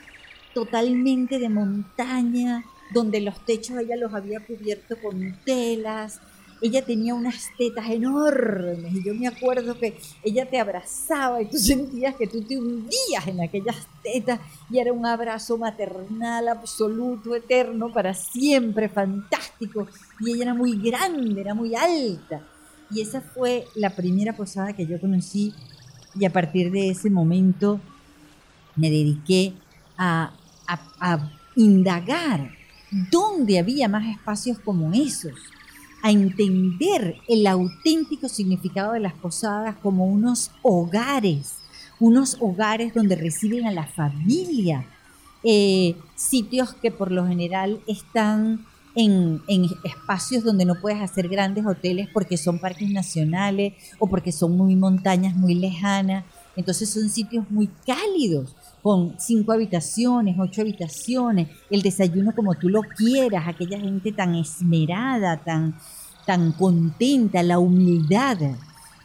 totalmente 0.54 1.40
de 1.40 1.50
montaña, 1.50 2.64
donde 2.94 3.20
los 3.20 3.44
techos 3.46 3.78
ella 3.80 3.96
los 3.96 4.14
había 4.14 4.40
cubierto 4.40 4.96
con 5.02 5.38
telas, 5.44 6.22
ella 6.66 6.84
tenía 6.84 7.14
unas 7.14 7.50
tetas 7.58 7.90
enormes 7.90 8.94
y 8.94 9.04
yo 9.04 9.14
me 9.14 9.28
acuerdo 9.28 9.78
que 9.78 9.98
ella 10.24 10.50
te 10.50 10.60
abrazaba 10.60 11.42
y 11.42 11.46
tú 11.46 11.58
sentías 11.60 12.16
que 12.16 12.28
tú 12.28 12.42
te 12.42 12.58
hundías 12.58 13.28
en 13.28 13.42
aquellas 13.42 13.88
tetas 14.02 14.40
y 14.70 14.80
era 14.80 14.92
un 14.92 15.06
abrazo 15.06 15.58
maternal 15.58 16.48
absoluto, 16.48 17.36
eterno, 17.36 17.92
para 17.92 18.14
siempre, 18.14 18.90
fantástico. 18.90 19.88
Y 20.20 20.32
ella 20.32 20.46
era 20.46 20.54
muy 20.54 20.78
grande, 20.78 21.42
era 21.42 21.54
muy 21.54 21.76
alta. 21.76 22.42
Y 22.92 23.02
esa 23.02 23.22
fue 23.22 23.66
la 23.76 23.96
primera 23.96 24.36
posada 24.36 24.74
que 24.74 24.86
yo 24.86 25.00
conocí 25.00 25.54
y 26.18 26.26
a 26.26 26.32
partir 26.32 26.72
de 26.72 26.90
ese 26.90 27.10
momento 27.10 27.80
me 28.76 28.90
dediqué 28.90 29.54
a, 29.98 30.32
indagar 31.58 32.52
dónde 33.10 33.60
había 33.60 33.88
más 33.88 34.06
espacios 34.08 34.60
como 34.60 34.92
esos 34.94 35.34
a 36.06 36.12
entender 36.12 37.16
el 37.28 37.48
auténtico 37.48 38.30
significado 38.30 38.94
de 38.94 39.00
las 39.00 39.14
posadas 39.14 39.76
como 39.82 40.06
unos 40.06 40.52
hogares, 40.62 41.56
unos 42.00 42.38
hogares 42.40 42.94
donde 42.94 43.16
reciben 43.16 43.66
a 43.66 43.72
la 43.72 43.88
familia, 43.88 44.86
eh, 45.44 45.96
sitios 46.14 46.76
que 46.76 46.92
por 46.92 47.12
lo 47.12 47.26
general 47.26 47.82
están 47.88 48.68
en, 48.94 49.42
en, 49.48 49.66
espacios 49.84 50.44
donde 50.44 50.66
no 50.66 50.76
puedes 50.80 51.02
hacer 51.02 51.28
grandes 51.28 51.66
hoteles 51.66 52.08
porque 52.14 52.38
son 52.38 52.60
parques 52.60 52.92
nacionales 52.92 53.74
o 53.98 54.06
porque 54.06 54.32
son 54.32 54.56
muy 54.56 54.76
montañas 54.76 55.36
muy 55.36 55.56
lejanas. 55.56 56.24
Entonces 56.56 56.88
son 56.88 57.10
sitios 57.10 57.50
muy 57.50 57.68
cálidos, 57.84 58.56
con 58.86 59.16
cinco 59.18 59.52
habitaciones, 59.52 60.36
ocho 60.38 60.62
habitaciones, 60.62 61.48
el 61.72 61.82
desayuno 61.82 62.36
como 62.36 62.54
tú 62.54 62.70
lo 62.70 62.84
quieras, 62.84 63.48
aquella 63.48 63.80
gente 63.80 64.12
tan 64.12 64.36
esmerada, 64.36 65.38
tan, 65.38 65.76
tan 66.28 66.52
contenta, 66.52 67.42
la 67.42 67.58
humildad, 67.58 68.38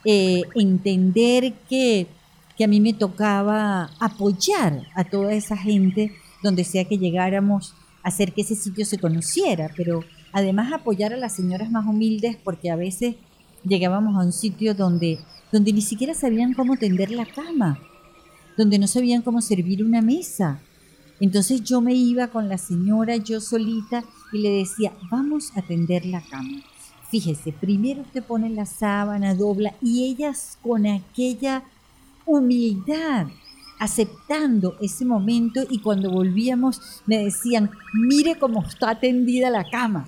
eh, 0.05 0.43
entender 0.53 1.53
que, 1.67 2.05
que 2.55 2.63
a 2.63 2.67
mí 2.67 2.79
me 2.79 2.93
tocaba 2.93 3.89
apoyar 3.99 4.83
a 4.93 5.03
toda 5.03 5.33
esa 5.33 5.57
gente 5.57 6.11
donde 6.43 6.63
sea 6.63 6.85
que 6.85 6.99
llegáramos, 6.99 7.73
hacer 8.03 8.33
que 8.33 8.43
ese 8.43 8.53
sitio 8.53 8.85
se 8.85 8.99
conociera, 8.99 9.71
pero 9.75 10.03
además 10.31 10.71
apoyar 10.71 11.11
a 11.11 11.17
las 11.17 11.35
señoras 11.35 11.71
más 11.71 11.87
humildes 11.87 12.37
porque 12.43 12.69
a 12.69 12.75
veces 12.75 13.15
llegábamos 13.63 14.15
a 14.15 14.23
un 14.27 14.31
sitio 14.31 14.75
donde, 14.75 15.17
donde 15.51 15.73
ni 15.73 15.81
siquiera 15.81 16.13
sabían 16.13 16.53
cómo 16.53 16.77
tender 16.77 17.09
la 17.09 17.25
cama 17.25 17.79
donde 18.61 18.77
no 18.77 18.85
sabían 18.85 19.23
cómo 19.23 19.41
servir 19.41 19.83
una 19.83 20.03
mesa. 20.03 20.59
Entonces 21.19 21.63
yo 21.63 21.81
me 21.81 21.95
iba 21.95 22.27
con 22.27 22.47
la 22.47 22.59
señora, 22.59 23.15
yo 23.15 23.41
solita, 23.41 24.03
y 24.31 24.37
le 24.37 24.51
decía, 24.51 24.93
vamos 25.09 25.51
a 25.55 25.63
tender 25.63 26.05
la 26.05 26.21
cama. 26.21 26.61
Fíjese, 27.09 27.53
primero 27.53 28.03
usted 28.03 28.23
pone 28.23 28.51
la 28.51 28.67
sábana, 28.67 29.33
dobla, 29.33 29.73
y 29.81 30.03
ellas 30.03 30.59
con 30.61 30.85
aquella 30.85 31.63
humildad, 32.27 33.29
aceptando 33.79 34.77
ese 34.79 35.05
momento 35.05 35.61
y 35.67 35.79
cuando 35.79 36.11
volvíamos 36.11 37.01
me 37.07 37.17
decían, 37.17 37.71
mire 37.95 38.37
cómo 38.37 38.63
está 38.63 38.99
tendida 38.99 39.49
la 39.49 39.67
cama. 39.67 40.07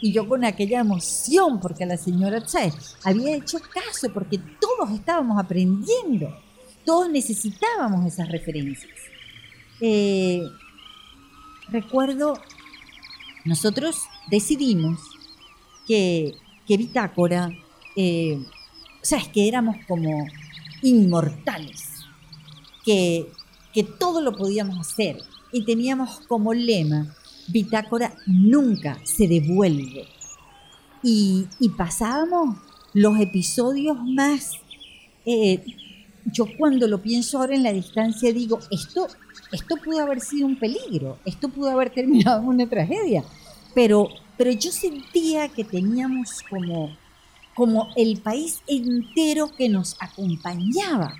Y 0.00 0.12
yo 0.12 0.28
con 0.28 0.44
aquella 0.44 0.78
emoción, 0.78 1.58
porque 1.58 1.84
la 1.84 1.96
señora 1.96 2.46
Che 2.46 2.72
había 3.02 3.34
hecho 3.34 3.58
caso, 3.58 4.12
porque 4.14 4.38
todos 4.38 4.94
estábamos 4.94 5.36
aprendiendo, 5.42 6.28
todos 6.88 7.10
necesitábamos 7.10 8.06
esas 8.06 8.30
referencias. 8.30 8.90
Eh, 9.78 10.40
recuerdo, 11.68 12.32
nosotros 13.44 14.04
decidimos 14.30 14.98
que, 15.86 16.32
que 16.66 16.78
Bitácora, 16.78 17.50
eh, 17.94 18.38
o 19.02 19.04
sea, 19.04 19.18
es 19.18 19.28
que 19.28 19.46
éramos 19.46 19.76
como 19.86 20.26
inmortales, 20.80 22.06
que, 22.86 23.26
que 23.74 23.84
todo 23.84 24.22
lo 24.22 24.34
podíamos 24.34 24.78
hacer 24.80 25.18
y 25.52 25.66
teníamos 25.66 26.20
como 26.20 26.54
lema, 26.54 27.14
Bitácora 27.48 28.14
nunca 28.24 28.98
se 29.04 29.28
devuelve. 29.28 30.08
Y, 31.02 31.48
y 31.60 31.68
pasábamos 31.68 32.56
los 32.94 33.20
episodios 33.20 33.98
más... 34.02 34.52
Eh, 35.26 35.62
yo 36.32 36.46
cuando 36.56 36.86
lo 36.86 37.00
pienso 37.00 37.38
ahora 37.38 37.54
en 37.54 37.62
la 37.62 37.72
distancia 37.72 38.32
digo, 38.32 38.58
esto, 38.70 39.08
esto 39.52 39.76
pudo 39.76 40.00
haber 40.00 40.20
sido 40.20 40.46
un 40.46 40.58
peligro, 40.58 41.18
esto 41.24 41.48
pudo 41.48 41.70
haber 41.70 41.90
terminado 41.90 42.40
en 42.40 42.48
una 42.48 42.68
tragedia, 42.68 43.24
pero, 43.74 44.08
pero 44.36 44.50
yo 44.50 44.70
sentía 44.72 45.48
que 45.48 45.64
teníamos 45.64 46.42
como, 46.48 46.96
como 47.54 47.88
el 47.96 48.20
país 48.20 48.60
entero 48.66 49.50
que 49.56 49.68
nos 49.68 49.96
acompañaba. 50.00 51.14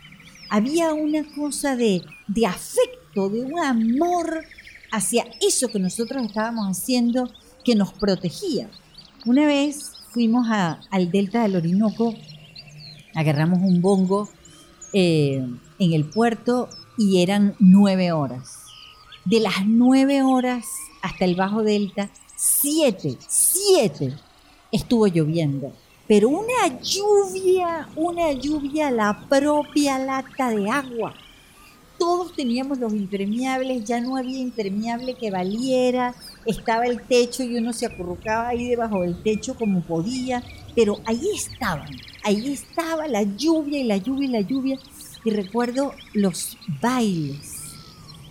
Había 0.51 0.95
una 0.95 1.25
cosa 1.35 1.77
de, 1.77 2.03
de 2.27 2.47
afecto, 2.47 3.29
de 3.29 3.43
un 3.43 3.59
amor 3.59 4.45
hacia 4.91 5.27
eso 5.41 5.69
que 5.69 5.79
nosotros 5.79 6.25
estábamos 6.25 6.67
haciendo 6.67 7.31
que 7.65 7.75
nos 7.75 7.93
protegía. 7.93 8.71
Una 9.27 9.47
vez 9.47 9.93
fuimos 10.11 10.47
al 10.49 11.11
delta 11.11 11.43
del 11.43 11.57
Orinoco, 11.57 12.15
agarramos 13.15 13.59
un 13.59 13.83
bongo 13.83 14.29
eh, 14.93 15.45
en 15.79 15.93
el 15.93 16.05
puerto 16.05 16.69
y 16.97 17.23
eran 17.23 17.55
nueve 17.59 18.13
horas. 18.13 18.65
De 19.25 19.41
las 19.41 19.67
nueve 19.67 20.23
horas 20.23 20.65
hasta 21.03 21.25
el 21.25 21.35
bajo 21.35 21.63
delta, 21.63 22.11
siete, 22.37 23.17
siete 23.29 24.15
estuvo 24.73 25.07
lloviendo. 25.07 25.73
Pero 26.07 26.31
una 26.31 26.81
lluvia, 26.81 27.89
una 27.95 28.33
lluvia, 28.33 28.91
la 28.91 29.27
propia 29.29 29.99
lata 29.99 30.51
de 30.51 30.71
agua 30.71 31.15
todos 31.99 32.33
teníamos 32.33 32.79
los 32.79 32.93
impermeables, 32.95 33.85
ya 33.85 34.01
no 34.01 34.17
había 34.17 34.39
impermeable 34.39 35.15
que 35.15 35.31
valiera, 35.31 36.15
estaba 36.47 36.87
el 36.87 37.03
techo 37.03 37.43
y 37.43 37.57
uno 37.57 37.73
se 37.73 37.87
acurrucaba 37.87 38.49
ahí 38.49 38.69
debajo 38.69 39.03
del 39.03 39.21
techo 39.23 39.55
como 39.57 39.83
podía, 39.83 40.43
pero 40.79 41.01
ahí 41.07 41.31
estaban, 41.35 41.91
ahí 42.23 42.53
estaba 42.53 43.09
la 43.09 43.25
lluvia 43.25 43.81
y 43.81 43.83
la 43.83 43.97
lluvia 43.97 44.29
y 44.29 44.31
la 44.31 44.41
lluvia. 44.43 44.79
Y 45.25 45.31
recuerdo 45.31 45.93
los 46.15 46.57
bailes, 46.81 47.75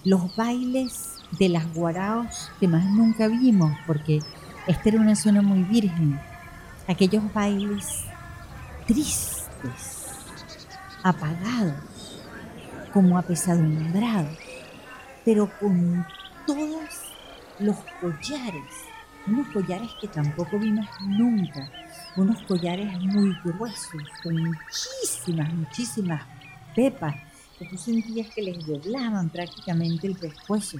los 0.05 0.33
bailes 0.37 1.15
de 1.37 1.49
las 1.49 1.73
guaraos 1.73 2.49
que 2.57 2.69
más 2.69 2.85
nunca 2.85 3.27
vimos, 3.27 3.77
porque 3.85 4.21
esta 4.65 4.87
era 4.87 5.01
una 5.01 5.17
zona 5.17 5.41
muy 5.41 5.63
virgen. 5.63 6.21
Aquellos 6.87 7.21
bailes 7.33 8.05
tristes, 8.85 10.05
apagados 11.03 11.75
como 12.93 13.17
apesadumbrado, 13.17 14.29
pero 15.25 15.51
con 15.59 16.07
todos 16.45 17.11
los 17.59 17.75
collares, 17.99 18.73
unos 19.27 19.47
collares 19.49 19.89
que 19.99 20.07
tampoco 20.07 20.57
vimos 20.57 20.87
nunca, 21.01 21.69
unos 22.17 22.41
collares 22.43 22.99
muy 22.99 23.35
gruesos, 23.43 24.01
con 24.23 24.35
muchísimas, 24.35 25.53
muchísimas 25.53 26.23
pepas, 26.75 27.15
que 27.57 27.65
tú 27.65 27.77
sentías 27.77 28.27
que 28.33 28.41
les 28.41 28.65
doblaban 28.65 29.29
prácticamente 29.29 30.07
el 30.07 30.15
pescuezo. 30.15 30.77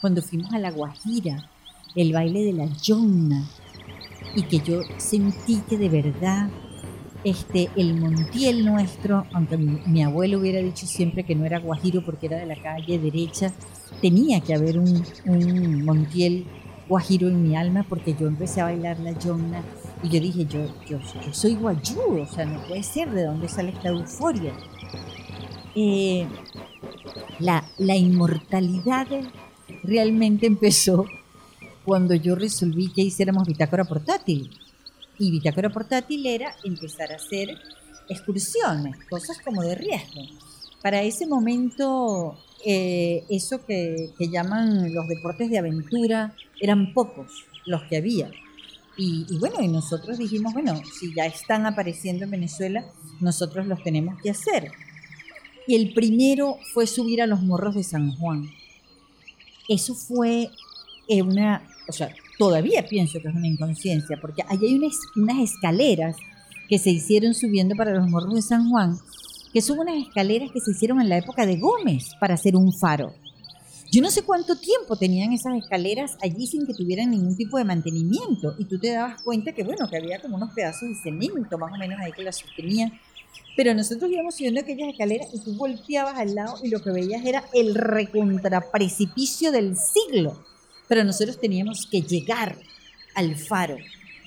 Cuando 0.00 0.22
fuimos 0.22 0.52
a 0.52 0.58
la 0.58 0.70
Guajira, 0.70 1.48
el 1.94 2.12
baile 2.12 2.44
de 2.44 2.52
la 2.52 2.66
yonna, 2.82 3.44
y 4.34 4.42
que 4.44 4.58
yo 4.58 4.82
sentí 4.98 5.62
que 5.68 5.78
de 5.78 5.88
verdad 5.88 6.48
este, 7.22 7.70
el 7.76 7.98
Montiel 7.98 8.64
nuestro, 8.64 9.26
aunque 9.32 9.56
mi, 9.56 10.02
abuelo 10.02 10.38
hubiera 10.38 10.60
dicho 10.60 10.86
siempre 10.86 11.24
que 11.24 11.34
no 11.34 11.44
era 11.44 11.58
Guajiro 11.58 12.04
porque 12.04 12.26
era 12.26 12.36
de 12.36 12.46
la 12.46 12.60
calle 12.60 12.98
derecha, 12.98 13.52
tenía 14.02 14.40
que 14.40 14.54
haber 14.54 14.78
un, 14.78 15.84
Montiel 15.84 16.46
Guajiro 16.88 17.28
en 17.28 17.42
mi 17.42 17.56
alma 17.56 17.86
porque 17.88 18.14
yo 18.14 18.26
empecé 18.26 18.60
a 18.60 18.64
bailar 18.64 18.98
la 18.98 19.18
yonna 19.18 19.62
y 20.04 20.08
yo 20.08 20.20
dije, 20.20 20.44
yo, 20.44 20.66
yo, 20.86 20.98
soy 21.32 21.54
guayú, 21.56 22.20
o 22.22 22.26
sea, 22.26 22.44
no 22.44 22.62
puede 22.68 22.82
ser 22.82 23.10
de 23.10 23.24
dónde 23.24 23.48
sale 23.48 23.70
esta 23.70 23.88
euforia. 23.88 24.52
Eh, 25.74 26.26
la, 27.40 27.64
la 27.78 27.96
inmortalidad 27.96 29.08
realmente 29.82 30.46
empezó 30.46 31.04
cuando 31.84 32.14
yo 32.14 32.36
resolví 32.36 32.92
que 32.92 33.02
hiciéramos 33.02 33.48
bitácora 33.48 33.84
portátil 33.84 34.50
y 35.18 35.30
Bitácora 35.30 35.70
Portátil 35.70 36.26
era 36.26 36.54
empezar 36.64 37.12
a 37.12 37.16
hacer 37.16 37.56
excursiones, 38.08 38.96
cosas 39.08 39.38
como 39.44 39.62
de 39.62 39.74
riesgo. 39.74 40.22
Para 40.82 41.02
ese 41.02 41.26
momento, 41.26 42.36
eh, 42.64 43.24
eso 43.30 43.64
que, 43.64 44.10
llaman 44.18 44.92
los 44.92 45.06
deportes 45.08 45.50
de 45.50 45.58
aventura 45.58 46.34
eran 46.60 46.92
pocos 46.92 47.44
los 47.64 47.82
que 47.84 47.96
había. 47.96 48.30
Y, 48.96 49.26
y, 49.28 49.38
bueno, 49.38 49.60
y 49.60 49.68
nosotros 49.68 50.18
dijimos, 50.18 50.52
bueno, 50.52 50.80
si 50.98 51.14
ya 51.14 51.26
están 51.26 51.66
apareciendo 51.66 52.24
en 52.24 52.30
Venezuela, 52.30 52.84
nosotros 53.20 53.66
los 53.66 53.82
tenemos 53.82 54.20
que 54.22 54.30
hacer. 54.30 54.70
Y 55.66 55.74
el 55.76 55.94
primero 55.94 56.58
fue 56.72 56.86
subir 56.86 57.22
a 57.22 57.26
los 57.26 57.42
morros 57.42 57.74
de 57.74 57.82
San 57.82 58.12
Juan. 58.12 58.50
Eso 59.68 59.94
fue 59.94 60.50
eh, 61.08 61.22
una, 61.22 61.62
o 61.88 61.92
sea, 61.92 62.14
todavía 62.38 62.86
pienso 62.86 63.20
que 63.20 63.28
es 63.28 63.34
una 63.34 63.48
inconsciencia, 63.48 64.18
porque 64.20 64.42
allí 64.48 64.66
hay 64.66 64.74
unas, 64.74 64.98
unas 65.16 65.38
escaleras 65.38 66.16
que 66.68 66.78
se 66.78 66.90
hicieron 66.90 67.34
subiendo 67.34 67.74
para 67.74 67.94
los 67.94 68.08
morros 68.08 68.34
de 68.34 68.42
San 68.42 68.68
Juan, 68.68 68.98
que 69.52 69.62
son 69.62 69.78
unas 69.78 69.96
escaleras 69.96 70.50
que 70.52 70.60
se 70.60 70.72
hicieron 70.72 71.00
en 71.00 71.08
la 71.08 71.18
época 71.18 71.46
de 71.46 71.56
Gómez 71.56 72.10
para 72.20 72.34
hacer 72.34 72.56
un 72.56 72.72
faro. 72.72 73.14
Yo 73.94 74.02
no 74.02 74.10
sé 74.10 74.22
cuánto 74.22 74.56
tiempo 74.56 74.96
tenían 74.96 75.32
esas 75.32 75.54
escaleras 75.54 76.16
allí 76.20 76.48
sin 76.48 76.66
que 76.66 76.74
tuvieran 76.74 77.12
ningún 77.12 77.36
tipo 77.36 77.58
de 77.58 77.64
mantenimiento. 77.64 78.56
Y 78.58 78.64
tú 78.64 78.80
te 78.80 78.90
dabas 78.90 79.22
cuenta 79.22 79.52
que, 79.52 79.62
bueno, 79.62 79.88
que 79.88 79.96
había 79.98 80.20
como 80.20 80.36
unos 80.36 80.52
pedazos 80.52 80.88
de 80.88 80.96
cemento 80.96 81.58
más 81.58 81.72
o 81.72 81.76
menos 81.76 82.00
ahí 82.00 82.10
que 82.10 82.24
las 82.24 82.38
sostenían. 82.38 82.92
Pero 83.56 83.72
nosotros 83.72 84.10
íbamos 84.10 84.34
subiendo 84.34 84.60
aquellas 84.60 84.88
escaleras 84.88 85.28
y 85.32 85.44
tú 85.44 85.54
volteabas 85.54 86.18
al 86.18 86.34
lado 86.34 86.56
y 86.64 86.70
lo 86.70 86.82
que 86.82 86.90
veías 86.90 87.24
era 87.24 87.44
el 87.52 87.76
recontraprecipicio 87.76 89.52
del 89.52 89.76
siglo 89.76 90.44
pero 90.88 91.04
nosotros 91.04 91.40
teníamos 91.40 91.86
que 91.90 92.02
llegar 92.02 92.56
al 93.14 93.36
faro. 93.36 93.76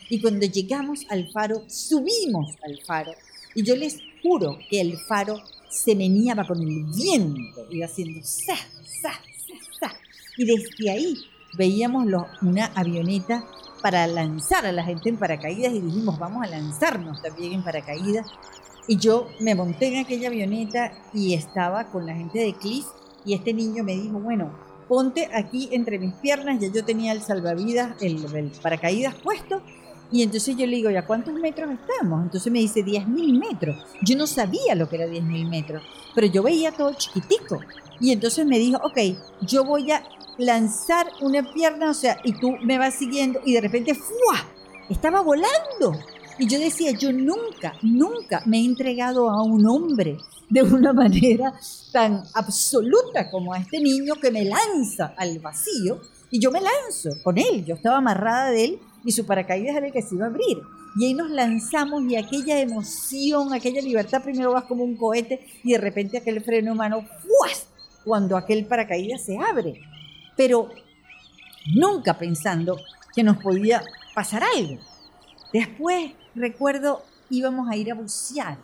Y 0.10 0.22
cuando 0.22 0.46
llegamos 0.46 1.06
al 1.10 1.30
faro, 1.32 1.64
subimos 1.68 2.56
al 2.64 2.80
faro. 2.86 3.12
Y 3.56 3.64
yo 3.64 3.76
les 3.76 3.98
juro 4.24 4.58
que 4.70 4.82
el 4.82 4.98
faro 4.98 5.42
se 5.70 5.96
meneaba 5.96 6.48
con 6.48 6.62
el 6.62 6.86
viento, 6.86 7.68
iba 7.70 7.86
haciendo 7.86 8.22
sa, 8.24 8.56
sa. 9.02 9.12
Y 10.38 10.46
desde 10.46 10.90
ahí 10.90 11.16
veíamos 11.58 12.06
una 12.42 12.66
avioneta 12.76 13.44
para 13.82 14.08
lanzar 14.08 14.66
a 14.66 14.72
la 14.72 14.84
gente 14.84 15.10
en 15.10 15.18
paracaídas 15.18 15.74
y 15.74 15.82
dijimos, 15.82 16.18
vamos 16.20 16.44
a 16.44 16.48
lanzarnos 16.48 17.22
también 17.22 17.54
en 17.54 17.64
paracaídas. 17.64 18.28
Y 18.88 18.98
yo 18.98 19.28
me 19.40 19.56
monté 19.56 19.88
en 19.88 20.06
aquella 20.06 20.30
avioneta 20.30 20.94
y 21.14 21.34
estaba 21.34 21.86
con 21.86 22.06
la 22.06 22.16
gente 22.16 22.40
de 22.40 22.54
CLIS 22.54 22.86
y 23.26 23.34
este 23.34 23.54
niño 23.54 23.84
me 23.84 23.96
dijo, 23.96 24.20
bueno, 24.20 24.52
ponte 24.88 25.30
aquí 25.34 25.70
entre 25.72 26.00
mis 26.00 26.14
piernas, 26.16 26.60
ya 26.60 26.72
yo 26.72 26.86
tenía 26.86 27.12
el 27.12 27.22
salvavidas, 27.22 28.02
el, 28.02 28.52
paracaídas 28.62 29.16
puesto, 29.16 29.62
y 30.10 30.24
entonces 30.24 30.56
yo 30.56 30.66
le 30.66 30.78
digo, 30.78 30.90
¿ya 30.90 31.06
cuántos 31.06 31.34
metros 31.34 31.70
estamos? 31.72 32.24
Entonces 32.24 32.52
me 32.52 32.60
dice 32.60 32.80
10.000 32.80 33.38
metros. 33.38 33.86
Yo 34.02 34.16
no 34.16 34.26
sabía 34.26 34.74
lo 34.74 34.88
que 34.88 34.96
era 34.96 35.06
10.000 35.06 35.50
metros, 35.50 35.84
pero 36.16 36.28
yo 36.28 36.42
veía 36.44 36.72
todo 36.72 36.94
chiquitico. 36.94 37.60
Y 38.00 38.14
entonces 38.14 38.46
me 38.46 38.58
dijo, 38.58 38.80
ok, 38.84 38.98
yo 39.42 39.66
voy 39.66 39.92
a 39.92 40.02
lanzar 40.38 41.08
una 41.22 41.44
pierna, 41.54 41.90
o 41.90 41.94
sea, 41.94 42.20
y 42.24 42.34
tú 42.34 42.56
me 42.64 42.78
vas 42.78 42.96
siguiendo, 42.96 43.42
y 43.46 43.54
de 43.54 43.62
repente, 43.62 43.94
¡fua! 43.94 44.46
Estaba 44.90 45.22
volando. 45.22 46.00
Y 46.40 46.48
yo 46.48 46.60
decía, 46.60 46.92
yo 46.92 47.12
nunca, 47.12 47.74
nunca 47.82 48.44
me 48.46 48.60
he 48.60 48.66
entregado 48.66 49.30
a 49.30 49.42
un 49.44 49.66
hombre 49.66 50.18
de 50.50 50.62
una 50.62 50.94
manera 50.94 51.54
tan 51.92 52.24
absoluta 52.36 53.30
como 53.32 53.54
a 53.54 53.60
este 53.60 53.80
niño 53.80 54.16
que 54.16 54.32
me 54.32 54.46
lanza 54.46 55.14
al 55.18 55.40
vacío 55.40 56.00
y 56.30 56.40
yo 56.40 56.52
me 56.52 56.62
lanzo 56.62 57.10
con 57.24 57.38
él. 57.38 57.66
Yo 57.66 57.76
estaba 57.76 57.98
amarrada 57.98 58.52
de 58.52 58.66
él 58.66 58.80
y 59.04 59.12
su 59.12 59.26
paracaídas 59.26 59.78
era 59.78 59.88
el 59.88 59.94
que 59.94 60.02
se 60.02 60.16
iba 60.16 60.26
a 60.26 60.30
abrir. 60.30 60.58
Y 61.00 61.06
ahí 61.06 61.14
nos 61.14 61.30
lanzamos 61.32 62.04
y 62.04 62.16
aquella 62.16 62.60
emoción, 62.60 63.54
aquella 63.54 63.82
libertad, 63.82 64.24
primero 64.24 64.52
vas 64.52 64.66
como 64.66 64.84
un 64.84 64.96
cohete 64.96 65.46
y 65.64 65.74
de 65.74 65.78
repente 65.80 66.18
aquel 66.18 66.42
freno 66.44 66.74
humano, 66.74 67.04
¡fuas! 67.22 67.68
cuando 68.04 68.38
aquel 68.38 68.66
paracaídas 68.66 69.26
se 69.26 69.38
abre. 69.38 69.82
Pero 70.38 70.70
nunca 71.76 72.18
pensando 72.18 72.78
que 73.14 73.24
nos 73.24 73.38
podía 73.38 73.84
pasar 74.16 74.44
algo. 74.44 74.78
Después, 75.52 76.14
recuerdo, 76.36 77.02
íbamos 77.30 77.70
a 77.70 77.76
ir 77.76 77.92
a 77.92 77.96
bucear. 77.96 78.58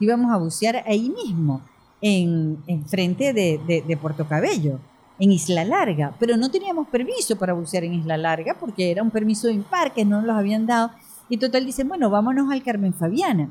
Íbamos 0.00 0.32
a 0.32 0.38
bucear 0.38 0.82
ahí 0.86 1.10
mismo, 1.10 1.62
en, 2.00 2.62
en 2.66 2.86
frente 2.86 3.32
de, 3.32 3.98
Puerto 4.00 4.26
Cabello 4.26 4.80
en 5.18 5.32
Isla 5.32 5.64
Larga, 5.64 6.14
pero 6.18 6.38
no 6.38 6.50
teníamos 6.50 6.88
permiso 6.88 7.36
para 7.36 7.52
bucear 7.52 7.84
en 7.84 7.92
Isla 7.92 8.16
Larga 8.16 8.56
porque 8.58 8.90
era 8.90 9.02
un 9.02 9.10
permiso 9.10 9.48
de 9.48 9.52
impar 9.52 9.92
no 10.06 10.16
nos 10.16 10.24
los 10.24 10.36
habían 10.36 10.66
dado. 10.66 10.92
Y 11.28 11.36
total 11.36 11.66
dicen, 11.66 11.88
bueno, 11.88 12.08
vámonos 12.08 12.50
al 12.50 12.62
Carmen 12.62 12.94
Fabiana. 12.94 13.50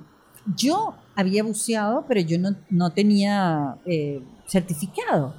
Yo 0.55 0.95
había 1.15 1.43
buceado, 1.43 2.05
pero 2.07 2.21
yo 2.21 2.39
no, 2.39 2.55
no 2.71 2.91
tenía 2.91 3.77
eh, 3.85 4.21
certificado. 4.47 5.35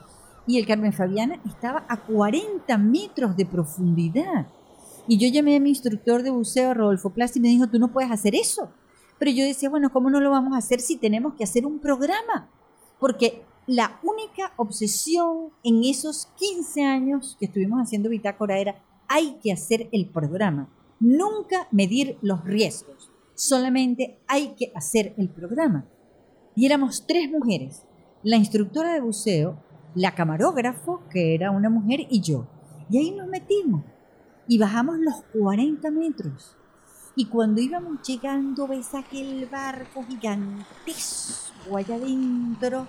Y 0.50 0.58
el 0.58 0.66
Carmen 0.66 0.92
Fabiana 0.92 1.40
estaba 1.46 1.84
a 1.88 1.96
40 1.96 2.76
metros 2.76 3.36
de 3.36 3.46
profundidad. 3.46 4.48
Y 5.06 5.16
yo 5.16 5.28
llamé 5.28 5.54
a 5.54 5.60
mi 5.60 5.68
instructor 5.68 6.24
de 6.24 6.30
buceo, 6.30 6.74
Rodolfo 6.74 7.10
Plas, 7.10 7.36
y 7.36 7.40
me 7.40 7.46
dijo, 7.46 7.68
tú 7.68 7.78
no 7.78 7.92
puedes 7.92 8.10
hacer 8.10 8.34
eso. 8.34 8.68
Pero 9.20 9.30
yo 9.30 9.44
decía, 9.44 9.70
bueno, 9.70 9.92
¿cómo 9.92 10.10
no 10.10 10.18
lo 10.18 10.32
vamos 10.32 10.54
a 10.54 10.58
hacer 10.58 10.80
si 10.80 10.96
tenemos 10.96 11.34
que 11.34 11.44
hacer 11.44 11.64
un 11.64 11.78
programa? 11.78 12.50
Porque 12.98 13.44
la 13.68 14.00
única 14.02 14.52
obsesión 14.56 15.50
en 15.62 15.84
esos 15.84 16.26
15 16.40 16.82
años 16.82 17.36
que 17.38 17.46
estuvimos 17.46 17.80
haciendo 17.80 18.08
Bitácora 18.08 18.58
era 18.58 18.82
hay 19.06 19.38
que 19.40 19.52
hacer 19.52 19.88
el 19.92 20.08
programa, 20.08 20.68
nunca 20.98 21.68
medir 21.70 22.18
los 22.22 22.42
riesgos, 22.42 23.12
solamente 23.36 24.18
hay 24.26 24.56
que 24.56 24.72
hacer 24.74 25.14
el 25.16 25.28
programa. 25.28 25.86
Y 26.56 26.66
éramos 26.66 27.06
tres 27.06 27.30
mujeres, 27.30 27.84
la 28.24 28.36
instructora 28.36 28.92
de 28.94 29.00
buceo, 29.00 29.69
la 29.94 30.14
camarógrafo, 30.14 31.02
que 31.10 31.34
era 31.34 31.50
una 31.50 31.70
mujer, 31.70 32.00
y 32.10 32.20
yo. 32.20 32.46
Y 32.88 32.98
ahí 32.98 33.10
nos 33.12 33.28
metimos 33.28 33.84
y 34.46 34.58
bajamos 34.58 34.98
los 34.98 35.14
40 35.32 35.90
metros. 35.90 36.56
Y 37.14 37.26
cuando 37.26 37.60
íbamos 37.60 38.02
llegando, 38.06 38.66
ves 38.66 38.94
aquel 38.94 39.46
barco 39.46 40.04
gigantesco 40.04 41.76
allá 41.76 41.96
adentro 41.96 42.86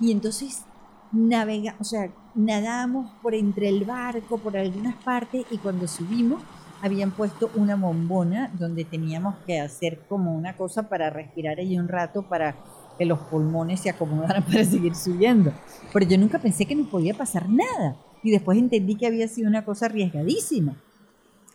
y 0.00 0.10
entonces 0.10 0.64
navega, 1.12 1.76
o 1.78 1.84
sea, 1.84 2.10
nadamos 2.34 3.10
por 3.22 3.34
entre 3.34 3.68
el 3.68 3.84
barco, 3.84 4.38
por 4.38 4.56
algunas 4.56 4.96
partes, 4.96 5.46
y 5.50 5.58
cuando 5.58 5.86
subimos 5.86 6.42
habían 6.82 7.12
puesto 7.12 7.50
una 7.54 7.76
bombona 7.76 8.50
donde 8.58 8.84
teníamos 8.84 9.36
que 9.46 9.60
hacer 9.60 10.00
como 10.08 10.34
una 10.34 10.56
cosa 10.56 10.88
para 10.88 11.10
respirar 11.10 11.58
ahí 11.58 11.78
un 11.78 11.86
rato 11.86 12.22
para 12.22 12.56
que 13.02 13.06
los 13.06 13.18
pulmones 13.18 13.80
se 13.80 13.90
acomodaran 13.90 14.44
para 14.46 14.64
seguir 14.64 14.94
subiendo. 14.94 15.52
Pero 15.92 16.06
yo 16.06 16.16
nunca 16.18 16.38
pensé 16.38 16.66
que 16.66 16.76
nos 16.76 16.86
podía 16.86 17.14
pasar 17.14 17.48
nada. 17.48 17.96
Y 18.22 18.30
después 18.30 18.56
entendí 18.56 18.94
que 18.94 19.08
había 19.08 19.26
sido 19.26 19.48
una 19.48 19.64
cosa 19.64 19.86
arriesgadísima. 19.86 20.76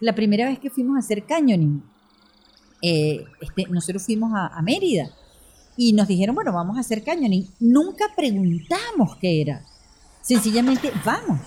La 0.01 0.13
primera 0.13 0.45
vez 0.45 0.59
que 0.59 0.69
fuimos 0.69 0.97
a 0.97 0.99
hacer 0.99 1.23
canyoning, 1.23 1.81
eh, 2.81 3.23
este, 3.39 3.65
nosotros 3.69 4.03
fuimos 4.03 4.33
a, 4.35 4.61
Mérida 4.61 5.09
y 5.77 5.93
nos 5.93 6.09
dijeron, 6.09 6.35
bueno, 6.35 6.51
vamos 6.51 6.75
a 6.75 6.81
hacer 6.81 7.01
canyoning. 7.01 7.47
Nunca 7.61 8.07
preguntamos 8.13 9.15
qué 9.21 9.41
era. 9.41 9.63
Sencillamente 10.21 10.91
vamos. 11.05 11.39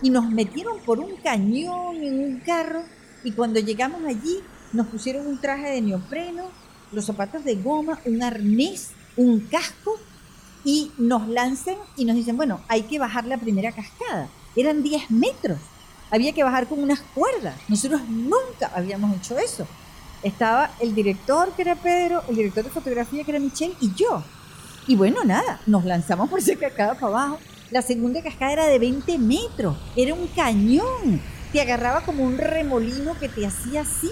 Y 0.00 0.10
nos 0.10 0.30
metieron 0.30 0.78
por 0.86 1.00
un 1.00 1.16
cañón 1.16 1.96
en 1.96 2.20
un 2.20 2.38
carro 2.38 2.82
y 3.24 3.32
cuando 3.32 3.58
llegamos 3.58 4.00
allí 4.06 4.38
nos 4.72 4.86
pusieron 4.86 5.26
un 5.26 5.40
traje 5.40 5.70
de 5.70 5.80
neopreno, 5.80 6.44
los 6.92 7.04
zapatos 7.04 7.44
de 7.44 7.56
goma, 7.56 7.98
un 8.06 8.22
arnés, 8.22 8.92
un 9.16 9.40
casco 9.40 9.98
y 10.64 10.92
nos 10.98 11.28
lanzan 11.28 11.76
y 11.96 12.04
nos 12.04 12.16
dicen, 12.16 12.36
bueno, 12.36 12.60
hay 12.68 12.82
que 12.82 12.98
bajar 12.98 13.24
la 13.24 13.38
primera 13.38 13.72
cascada. 13.72 14.28
Eran 14.56 14.82
10 14.82 15.10
metros. 15.10 15.58
Había 16.10 16.32
que 16.32 16.42
bajar 16.42 16.66
con 16.66 16.82
unas 16.82 17.00
cuerdas. 17.14 17.54
Nosotros 17.68 18.02
nunca 18.08 18.70
habíamos 18.74 19.16
hecho 19.16 19.38
eso 19.38 19.66
estaba 20.22 20.70
el 20.80 20.94
director, 20.94 21.52
que 21.52 21.62
era 21.62 21.76
Pedro, 21.76 22.22
el 22.28 22.36
director 22.36 22.64
de 22.64 22.70
fotografía, 22.70 23.24
que 23.24 23.30
era 23.30 23.40
Michelle, 23.40 23.74
y 23.80 23.92
yo. 23.94 24.22
Y 24.86 24.96
bueno, 24.96 25.24
nada, 25.24 25.60
nos 25.66 25.84
lanzamos 25.84 26.28
por 26.28 26.38
esa 26.38 26.56
cascada 26.56 26.94
para 26.94 27.06
abajo. 27.06 27.38
La 27.70 27.82
segunda 27.82 28.22
cascada 28.22 28.52
era 28.52 28.66
de 28.66 28.78
20 28.78 29.18
metros, 29.18 29.76
era 29.96 30.14
un 30.14 30.26
cañón. 30.28 31.20
Te 31.52 31.60
agarraba 31.60 32.02
como 32.02 32.24
un 32.24 32.38
remolino 32.38 33.18
que 33.18 33.28
te 33.28 33.46
hacía 33.46 33.82
así. 33.82 34.10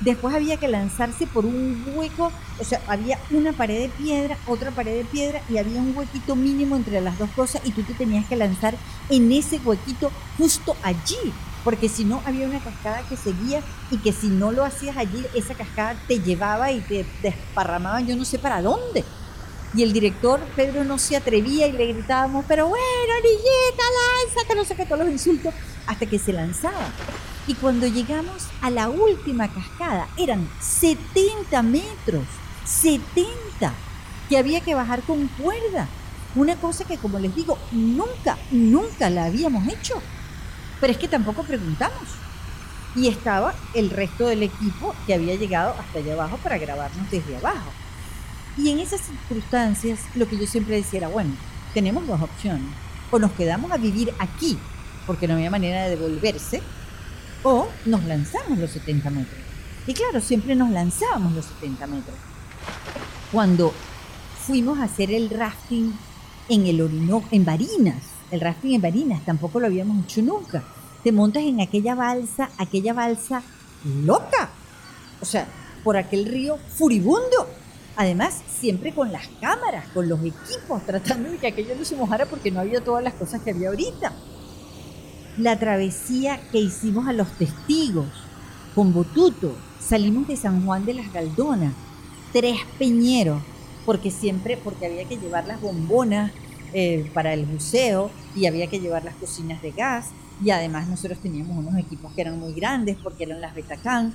Después 0.00 0.34
había 0.34 0.56
que 0.56 0.68
lanzarse 0.68 1.26
por 1.26 1.44
un 1.44 1.84
hueco, 1.94 2.32
o 2.58 2.64
sea, 2.64 2.80
había 2.88 3.18
una 3.30 3.52
pared 3.52 3.82
de 3.82 3.88
piedra, 3.88 4.38
otra 4.46 4.70
pared 4.70 4.96
de 4.96 5.04
piedra 5.04 5.42
y 5.48 5.58
había 5.58 5.80
un 5.80 5.96
huequito 5.96 6.36
mínimo 6.36 6.76
entre 6.76 7.00
las 7.00 7.18
dos 7.18 7.30
cosas 7.30 7.60
y 7.64 7.72
tú 7.72 7.82
te 7.82 7.94
tenías 7.94 8.26
que 8.26 8.36
lanzar 8.36 8.74
en 9.10 9.30
ese 9.30 9.58
huequito 9.58 10.10
justo 10.38 10.74
allí 10.82 11.16
porque 11.64 11.88
si 11.88 12.04
no 12.04 12.22
había 12.24 12.46
una 12.46 12.60
cascada 12.60 13.02
que 13.08 13.16
seguía 13.16 13.62
y 13.90 13.98
que 13.98 14.12
si 14.12 14.28
no 14.28 14.52
lo 14.52 14.64
hacías 14.64 14.96
allí, 14.96 15.26
esa 15.34 15.54
cascada 15.54 15.96
te 16.08 16.20
llevaba 16.20 16.72
y 16.72 16.80
te 16.80 17.04
desparramaba 17.22 18.00
yo 18.00 18.16
no 18.16 18.24
sé 18.24 18.38
para 18.38 18.62
dónde. 18.62 19.04
Y 19.74 19.82
el 19.84 19.92
director 19.92 20.40
Pedro 20.56 20.82
no 20.84 20.98
se 20.98 21.16
atrevía 21.16 21.66
y 21.68 21.72
le 21.72 21.92
gritábamos, 21.92 22.44
pero 22.48 22.66
bueno, 22.66 23.14
niñita, 23.22 23.84
lánzate, 24.26 24.54
no 24.56 24.64
sé 24.64 24.74
qué, 24.74 24.84
todos 24.84 25.00
los 25.00 25.10
insultos, 25.10 25.54
hasta 25.86 26.06
que 26.06 26.18
se 26.18 26.32
lanzaba. 26.32 26.90
Y 27.46 27.54
cuando 27.54 27.86
llegamos 27.86 28.46
a 28.60 28.70
la 28.70 28.88
última 28.88 29.48
cascada, 29.48 30.08
eran 30.16 30.48
70 30.60 31.62
metros, 31.62 32.24
70, 32.64 33.72
que 34.28 34.38
había 34.38 34.60
que 34.60 34.74
bajar 34.74 35.02
con 35.02 35.26
cuerda. 35.28 35.88
Una 36.36 36.56
cosa 36.56 36.84
que, 36.84 36.98
como 36.98 37.18
les 37.18 37.34
digo, 37.34 37.58
nunca, 37.72 38.38
nunca 38.50 39.10
la 39.10 39.24
habíamos 39.24 39.66
hecho. 39.66 40.00
Pero 40.80 40.92
es 40.92 40.98
que 40.98 41.08
tampoco 41.08 41.42
preguntamos. 41.42 42.08
Y 42.94 43.08
estaba 43.08 43.54
el 43.74 43.90
resto 43.90 44.26
del 44.26 44.42
equipo 44.42 44.94
que 45.06 45.14
había 45.14 45.34
llegado 45.34 45.74
hasta 45.78 45.98
allá 45.98 46.12
abajo 46.12 46.38
para 46.42 46.58
grabarnos 46.58 47.10
desde 47.10 47.36
abajo. 47.36 47.70
Y 48.56 48.70
en 48.70 48.80
esas 48.80 49.00
circunstancias, 49.00 50.00
lo 50.14 50.28
que 50.28 50.36
yo 50.36 50.46
siempre 50.46 50.76
decía 50.76 50.98
era, 50.98 51.08
bueno, 51.08 51.32
tenemos 51.72 52.06
dos 52.06 52.20
opciones. 52.20 52.66
O 53.10 53.18
nos 53.18 53.32
quedamos 53.32 53.72
a 53.72 53.76
vivir 53.76 54.12
aquí, 54.18 54.58
porque 55.06 55.26
no 55.26 55.34
había 55.34 55.50
manera 55.50 55.84
de 55.84 55.90
devolverse, 55.96 56.62
o 57.42 57.68
nos 57.86 58.04
lanzamos 58.04 58.58
los 58.58 58.70
70 58.70 59.10
metros. 59.10 59.40
Y 59.86 59.94
claro, 59.94 60.20
siempre 60.20 60.54
nos 60.54 60.70
lanzábamos 60.70 61.32
los 61.32 61.46
70 61.46 61.86
metros. 61.86 62.16
Cuando 63.32 63.72
fuimos 64.46 64.78
a 64.78 64.84
hacer 64.84 65.10
el 65.10 65.30
rafting 65.30 65.92
en 66.48 66.66
el 66.66 66.80
Orinoco, 66.80 67.28
en 67.30 67.44
Barinas, 67.44 68.02
el 68.30 68.40
rafting 68.40 68.74
en 68.74 68.82
Barinas, 68.82 69.24
tampoco 69.24 69.60
lo 69.60 69.66
habíamos 69.66 70.04
hecho 70.04 70.22
nunca. 70.22 70.62
Te 71.02 71.12
montas 71.12 71.42
en 71.44 71.60
aquella 71.60 71.94
balsa, 71.94 72.50
aquella 72.58 72.92
balsa 72.92 73.42
loca. 74.04 74.50
O 75.20 75.24
sea, 75.24 75.46
por 75.82 75.96
aquel 75.96 76.26
río 76.26 76.58
furibundo. 76.68 77.48
Además, 77.96 78.42
siempre 78.48 78.94
con 78.94 79.12
las 79.12 79.26
cámaras, 79.40 79.86
con 79.88 80.08
los 80.08 80.20
equipos, 80.20 80.84
tratando 80.86 81.30
de 81.30 81.38
que 81.38 81.48
aquello 81.48 81.74
no 81.76 81.84
se 81.84 81.96
mojara 81.96 82.26
porque 82.26 82.50
no 82.50 82.60
había 82.60 82.82
todas 82.82 83.02
las 83.02 83.14
cosas 83.14 83.42
que 83.42 83.50
había 83.50 83.68
ahorita. 83.68 84.12
La 85.40 85.58
travesía 85.58 86.38
que 86.52 86.58
hicimos 86.58 87.08
a 87.08 87.14
los 87.14 87.32
testigos, 87.38 88.04
con 88.74 88.92
Botuto, 88.92 89.56
salimos 89.80 90.28
de 90.28 90.36
San 90.36 90.66
Juan 90.66 90.84
de 90.84 90.92
las 90.92 91.10
Galdonas, 91.14 91.72
tres 92.30 92.58
peñeros, 92.78 93.40
porque 93.86 94.10
siempre, 94.10 94.58
porque 94.58 94.84
había 94.84 95.08
que 95.08 95.16
llevar 95.16 95.46
las 95.46 95.62
bombonas 95.62 96.30
eh, 96.74 97.10
para 97.14 97.32
el 97.32 97.46
buceo 97.46 98.10
y 98.36 98.44
había 98.44 98.66
que 98.66 98.80
llevar 98.80 99.02
las 99.02 99.14
cocinas 99.14 99.62
de 99.62 99.70
gas 99.70 100.08
y 100.44 100.50
además 100.50 100.88
nosotros 100.88 101.18
teníamos 101.20 101.56
unos 101.56 101.78
equipos 101.78 102.12
que 102.12 102.20
eran 102.20 102.38
muy 102.38 102.52
grandes 102.52 102.98
porque 103.02 103.24
eran 103.24 103.40
las 103.40 103.54
Betacán 103.54 104.12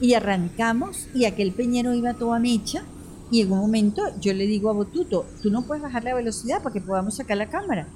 y 0.00 0.14
arrancamos 0.14 1.08
y 1.12 1.24
aquel 1.24 1.50
peñero 1.50 1.94
iba 1.94 2.14
toda 2.14 2.38
mecha 2.38 2.84
y 3.32 3.40
en 3.40 3.50
un 3.50 3.58
momento 3.58 4.02
yo 4.20 4.32
le 4.34 4.46
digo 4.46 4.70
a 4.70 4.74
Botuto, 4.74 5.26
tú 5.42 5.50
no 5.50 5.62
puedes 5.62 5.82
bajar 5.82 6.04
la 6.04 6.14
velocidad 6.14 6.62
para 6.62 6.72
que 6.72 6.80
podamos 6.80 7.16
sacar 7.16 7.38
la 7.38 7.48
cámara. 7.48 7.88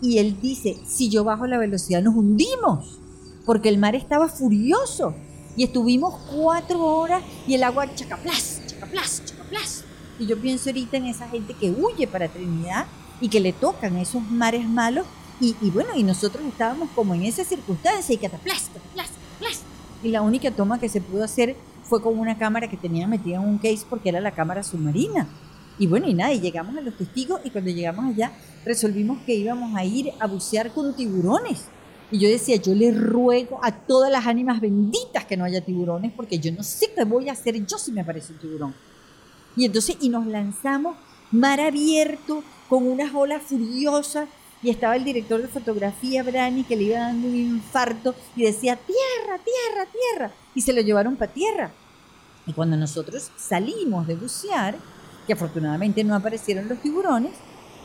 Y 0.00 0.18
él 0.18 0.38
dice, 0.40 0.78
si 0.86 1.08
yo 1.08 1.24
bajo 1.24 1.46
la 1.46 1.58
velocidad 1.58 2.02
nos 2.02 2.14
hundimos, 2.14 2.98
porque 3.44 3.68
el 3.68 3.78
mar 3.78 3.94
estaba 3.94 4.28
furioso. 4.28 5.14
Y 5.56 5.64
estuvimos 5.64 6.14
cuatro 6.34 6.84
horas 6.84 7.22
y 7.46 7.54
el 7.54 7.62
agua 7.62 7.94
chacaplas, 7.94 8.62
chacaplas, 8.66 9.22
chacaplas. 9.24 9.84
Y 10.18 10.26
yo 10.26 10.36
pienso 10.38 10.70
ahorita 10.70 10.96
en 10.96 11.06
esa 11.06 11.28
gente 11.28 11.54
que 11.54 11.70
huye 11.70 12.06
para 12.06 12.28
Trinidad 12.28 12.86
y 13.20 13.28
que 13.28 13.40
le 13.40 13.52
tocan 13.52 13.96
esos 13.96 14.22
mares 14.30 14.68
malos. 14.68 15.06
Y, 15.40 15.54
bueno, 15.70 15.90
y 15.96 16.02
nosotros 16.02 16.44
estábamos 16.46 16.88
como 16.94 17.14
en 17.14 17.24
esa 17.24 17.44
circunstancia 17.44 18.14
y 18.14 18.18
cataplas, 18.18 18.70
cataplas, 18.72 19.10
cataplas. 19.10 19.62
Y 20.02 20.08
la 20.08 20.22
única 20.22 20.50
toma 20.50 20.78
que 20.78 20.88
se 20.88 21.00
pudo 21.00 21.24
hacer 21.24 21.56
fue 21.82 22.00
con 22.00 22.18
una 22.18 22.38
cámara 22.38 22.68
que 22.68 22.76
tenía 22.76 23.06
metida 23.06 23.36
en 23.36 23.42
un 23.42 23.58
case 23.58 23.84
porque 23.88 24.08
era 24.08 24.20
la 24.20 24.32
cámara 24.32 24.62
submarina. 24.62 25.28
Y 25.78 25.86
bueno, 25.86 26.08
y 26.08 26.14
nada, 26.14 26.32
y 26.32 26.40
llegamos 26.40 26.76
a 26.76 26.80
los 26.80 26.96
testigos 26.96 27.40
y 27.44 27.50
cuando 27.50 27.70
llegamos 27.70 28.04
allá 28.04 28.32
resolvimos 28.64 29.18
que 29.26 29.34
íbamos 29.34 29.74
a 29.76 29.84
ir 29.84 30.12
a 30.20 30.26
bucear 30.26 30.72
con 30.72 30.94
tiburones. 30.94 31.64
Y 32.10 32.18
yo 32.18 32.28
decía, 32.28 32.56
yo 32.56 32.74
le 32.74 32.92
ruego 32.92 33.58
a 33.62 33.72
todas 33.72 34.10
las 34.10 34.26
ánimas 34.26 34.60
benditas 34.60 35.24
que 35.24 35.36
no 35.36 35.44
haya 35.44 35.64
tiburones, 35.64 36.12
porque 36.12 36.38
yo 36.38 36.52
no 36.52 36.62
sé 36.62 36.92
qué 36.94 37.04
voy 37.04 37.28
a 37.28 37.32
hacer 37.32 37.66
yo 37.66 37.76
si 37.78 37.90
me 37.90 38.02
aparece 38.02 38.32
un 38.32 38.38
tiburón. 38.38 38.74
Y 39.56 39.64
entonces, 39.64 39.96
y 40.00 40.08
nos 40.08 40.26
lanzamos 40.26 40.96
mar 41.32 41.60
abierto, 41.60 42.44
con 42.68 42.86
unas 42.86 43.12
olas 43.14 43.42
furiosas, 43.42 44.28
y 44.62 44.70
estaba 44.70 44.96
el 44.96 45.04
director 45.04 45.42
de 45.42 45.48
fotografía, 45.48 46.22
Brani, 46.22 46.64
que 46.64 46.76
le 46.76 46.84
iba 46.84 46.98
dando 46.98 47.28
un 47.28 47.34
infarto 47.34 48.14
y 48.36 48.44
decía, 48.44 48.76
tierra, 48.76 49.38
tierra, 49.38 49.90
tierra, 49.90 50.32
y 50.54 50.62
se 50.62 50.72
lo 50.72 50.80
llevaron 50.80 51.16
para 51.16 51.32
tierra. 51.32 51.72
Y 52.46 52.52
cuando 52.52 52.76
nosotros 52.76 53.30
salimos 53.36 54.06
de 54.06 54.14
bucear, 54.14 54.76
que 55.26 55.32
afortunadamente 55.32 56.04
no 56.04 56.14
aparecieron 56.14 56.68
los 56.68 56.78
tiburones, 56.80 57.32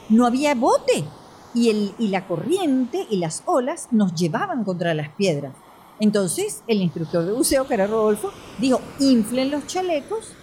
no 0.10 0.26
había 0.26 0.56
bote. 0.56 1.06
Y, 1.52 1.70
el, 1.72 1.96
y 1.98 2.10
la 2.10 2.28
corriente 2.28 3.08
y 3.10 3.18
las 3.18 3.42
olas 3.48 3.88
nos 3.90 4.14
llevaban 4.14 4.64
contra 4.64 4.94
las 4.94 5.10
piedras. 5.10 5.54
Entonces 6.00 6.64
el 6.68 6.82
instructor 6.82 7.26
de 7.26 7.32
buceo, 7.32 7.68
que 7.68 7.74
era 7.74 7.88
Rodolfo, 7.88 8.32
dijo, 8.60 8.80
inflen 9.00 9.52
los 9.52 9.66
chalecos, 9.68 10.34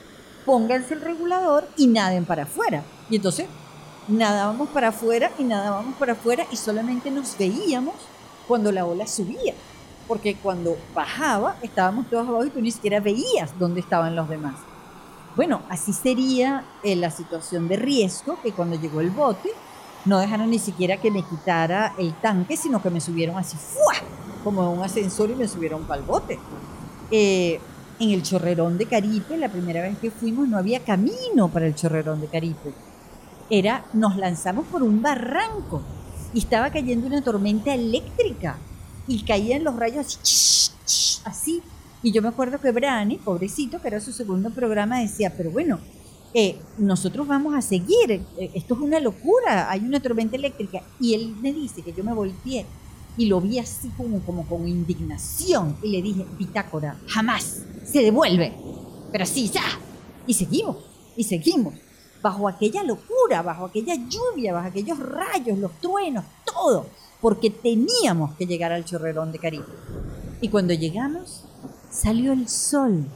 pónganse 0.44 0.94
el 0.94 1.00
regulador 1.00 1.68
y 1.76 1.86
naden 1.86 2.24
para 2.24 2.42
afuera. 2.42 2.82
Y 3.08 3.16
entonces 3.16 3.46
nadábamos 4.08 4.68
para 4.68 4.88
afuera 4.88 5.30
y 5.38 5.44
nadábamos 5.44 5.94
para 5.96 6.12
afuera 6.12 6.46
y 6.50 6.56
solamente 6.56 7.10
nos 7.10 7.38
veíamos 7.38 7.94
cuando 8.46 8.70
la 8.72 8.84
ola 8.84 9.06
subía. 9.06 9.54
Porque 10.06 10.36
cuando 10.36 10.76
bajaba 10.94 11.56
estábamos 11.62 12.08
todos 12.10 12.28
abajo 12.28 12.44
y 12.44 12.50
tú 12.50 12.60
ni 12.60 12.70
siquiera 12.70 13.00
veías 13.00 13.58
dónde 13.58 13.80
estaban 13.80 14.14
los 14.14 14.28
demás. 14.28 14.56
Bueno, 15.36 15.60
así 15.68 15.92
sería 15.92 16.64
eh, 16.82 16.96
la 16.96 17.10
situación 17.10 17.68
de 17.68 17.76
riesgo 17.76 18.40
que 18.42 18.52
cuando 18.52 18.80
llegó 18.80 19.02
el 19.02 19.10
bote 19.10 19.50
no 20.06 20.18
dejaron 20.18 20.50
ni 20.50 20.58
siquiera 20.58 20.96
que 20.96 21.10
me 21.10 21.22
quitara 21.22 21.94
el 21.98 22.14
tanque, 22.14 22.56
sino 22.56 22.80
que 22.80 22.88
me 22.88 23.00
subieron 23.00 23.36
así, 23.36 23.56
¡fua! 23.56 23.94
como 24.42 24.70
un 24.72 24.82
ascensor 24.82 25.30
y 25.30 25.34
me 25.34 25.46
subieron 25.46 25.84
para 25.84 26.00
el 26.00 26.06
bote. 26.06 26.38
Eh, 27.10 27.60
en 27.98 28.10
el 28.10 28.22
Chorrerón 28.22 28.78
de 28.78 28.86
Caripe, 28.86 29.36
la 29.36 29.48
primera 29.48 29.82
vez 29.82 29.98
que 29.98 30.10
fuimos, 30.10 30.48
no 30.48 30.56
había 30.56 30.80
camino 30.80 31.48
para 31.48 31.66
el 31.66 31.74
Chorrerón 31.74 32.20
de 32.20 32.28
Caripe. 32.28 32.72
Era, 33.50 33.84
nos 33.92 34.16
lanzamos 34.16 34.66
por 34.66 34.82
un 34.82 35.02
barranco 35.02 35.82
y 36.32 36.38
estaba 36.38 36.70
cayendo 36.70 37.06
una 37.06 37.22
tormenta 37.22 37.74
eléctrica 37.74 38.58
y 39.08 39.24
caían 39.24 39.64
los 39.64 39.76
rayos 39.76 40.18
así, 40.22 40.70
así 41.24 41.62
y 42.02 42.12
yo 42.12 42.22
me 42.22 42.28
acuerdo 42.28 42.60
que 42.60 42.72
Brani, 42.72 43.16
pobrecito, 43.16 43.80
que 43.80 43.88
era 43.88 44.00
su 44.00 44.12
segundo 44.12 44.50
programa, 44.50 45.00
decía, 45.00 45.32
pero 45.36 45.50
bueno, 45.50 45.80
eh, 46.34 46.58
nosotros 46.78 47.26
vamos 47.26 47.54
a 47.54 47.62
seguir, 47.62 48.10
eh, 48.10 48.50
esto 48.54 48.74
es 48.74 48.80
una 48.80 49.00
locura, 49.00 49.70
hay 49.70 49.80
una 49.80 50.00
tormenta 50.00 50.36
eléctrica. 50.36 50.82
Y 51.00 51.14
él 51.14 51.34
me 51.40 51.52
dice 51.52 51.82
que 51.82 51.94
yo 51.94 52.04
me 52.04 52.12
volteé 52.12 52.66
y 53.16 53.26
lo 53.26 53.40
vi 53.40 53.58
así 53.58 53.88
como, 53.96 54.20
como 54.20 54.46
con 54.46 54.68
indignación 54.68 55.76
y 55.82 55.88
le 55.88 56.02
dije, 56.02 56.26
bitácora, 56.38 57.00
jamás 57.06 57.62
se 57.84 58.00
devuelve, 58.00 58.52
pero 59.10 59.24
sí, 59.24 59.48
ya. 59.48 59.64
Y 60.26 60.34
seguimos, 60.34 60.76
y 61.16 61.24
seguimos, 61.24 61.74
bajo 62.20 62.48
aquella 62.48 62.82
locura, 62.82 63.40
bajo 63.42 63.64
aquella 63.64 63.94
lluvia, 63.94 64.52
bajo 64.52 64.68
aquellos 64.68 64.98
rayos, 64.98 65.58
los 65.58 65.72
truenos, 65.80 66.24
todo, 66.44 66.86
porque 67.20 67.48
teníamos 67.48 68.34
que 68.34 68.46
llegar 68.46 68.72
al 68.72 68.84
chorrerón 68.84 69.32
de 69.32 69.38
Caribe. 69.38 69.64
Y 70.42 70.48
cuando 70.48 70.74
llegamos, 70.74 71.45
salió 71.96 72.32
el 72.32 72.48
sol 72.48 73.06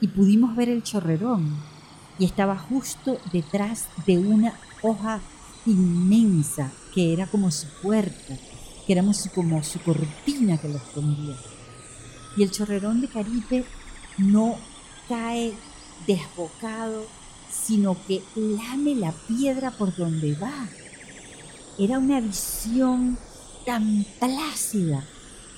y 0.00 0.08
pudimos 0.08 0.56
ver 0.56 0.68
el 0.68 0.82
chorrerón 0.82 1.56
y 2.18 2.24
estaba 2.24 2.58
justo 2.58 3.18
detrás 3.32 3.86
de 4.06 4.18
una 4.18 4.54
hoja 4.82 5.20
inmensa 5.66 6.72
que 6.94 7.12
era 7.12 7.26
como 7.26 7.50
su 7.50 7.66
puerta, 7.80 8.36
que 8.86 8.92
era 8.92 9.04
como 9.34 9.62
su 9.62 9.80
cortina 9.80 10.58
que 10.58 10.68
lo 10.68 10.78
escondía. 10.78 11.36
Y 12.36 12.42
el 12.42 12.50
chorrerón 12.50 13.00
de 13.00 13.08
Caribe 13.08 13.64
no 14.18 14.56
cae 15.08 15.52
desbocado, 16.06 17.06
sino 17.50 17.96
que 18.06 18.22
lame 18.34 18.96
la 18.96 19.12
piedra 19.12 19.70
por 19.70 19.94
donde 19.94 20.34
va. 20.34 20.68
Era 21.78 21.98
una 21.98 22.20
visión 22.20 23.16
tan 23.64 24.04
plácida 24.18 25.04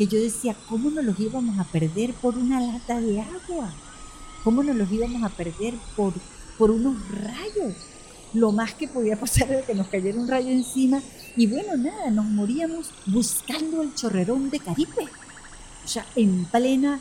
yo 0.06 0.20
decía, 0.20 0.56
¿cómo 0.68 0.90
nos 0.90 1.04
los 1.04 1.18
íbamos 1.18 1.58
a 1.58 1.64
perder 1.64 2.14
por 2.14 2.36
una 2.36 2.60
lata 2.60 3.00
de 3.00 3.20
agua? 3.20 3.72
¿Cómo 4.44 4.62
nos 4.62 4.76
los 4.76 4.90
íbamos 4.90 5.22
a 5.22 5.28
perder 5.28 5.74
por, 5.96 6.12
por 6.58 6.70
unos 6.70 6.96
rayos? 7.10 7.74
Lo 8.34 8.52
más 8.52 8.74
que 8.74 8.88
podía 8.88 9.18
pasar 9.20 9.50
era 9.50 9.62
que 9.62 9.74
nos 9.74 9.88
cayera 9.88 10.18
un 10.18 10.28
rayo 10.28 10.48
encima 10.48 11.00
y 11.36 11.46
bueno, 11.46 11.76
nada, 11.76 12.10
nos 12.10 12.26
moríamos 12.26 12.90
buscando 13.06 13.82
el 13.82 13.94
chorrerón 13.94 14.50
de 14.50 14.60
Caribe. 14.60 15.08
O 15.84 15.88
sea, 15.88 16.06
en 16.16 16.44
plena 16.46 17.00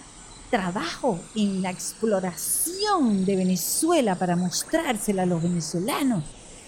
trabajo, 0.50 1.20
en 1.36 1.62
la 1.62 1.70
exploración 1.70 3.26
de 3.26 3.38
Venezuela 3.38 4.16
para 4.16 4.36
mostrársela 4.36 5.24
a 5.24 5.26
los 5.26 5.42
venezolanos, 5.42 6.24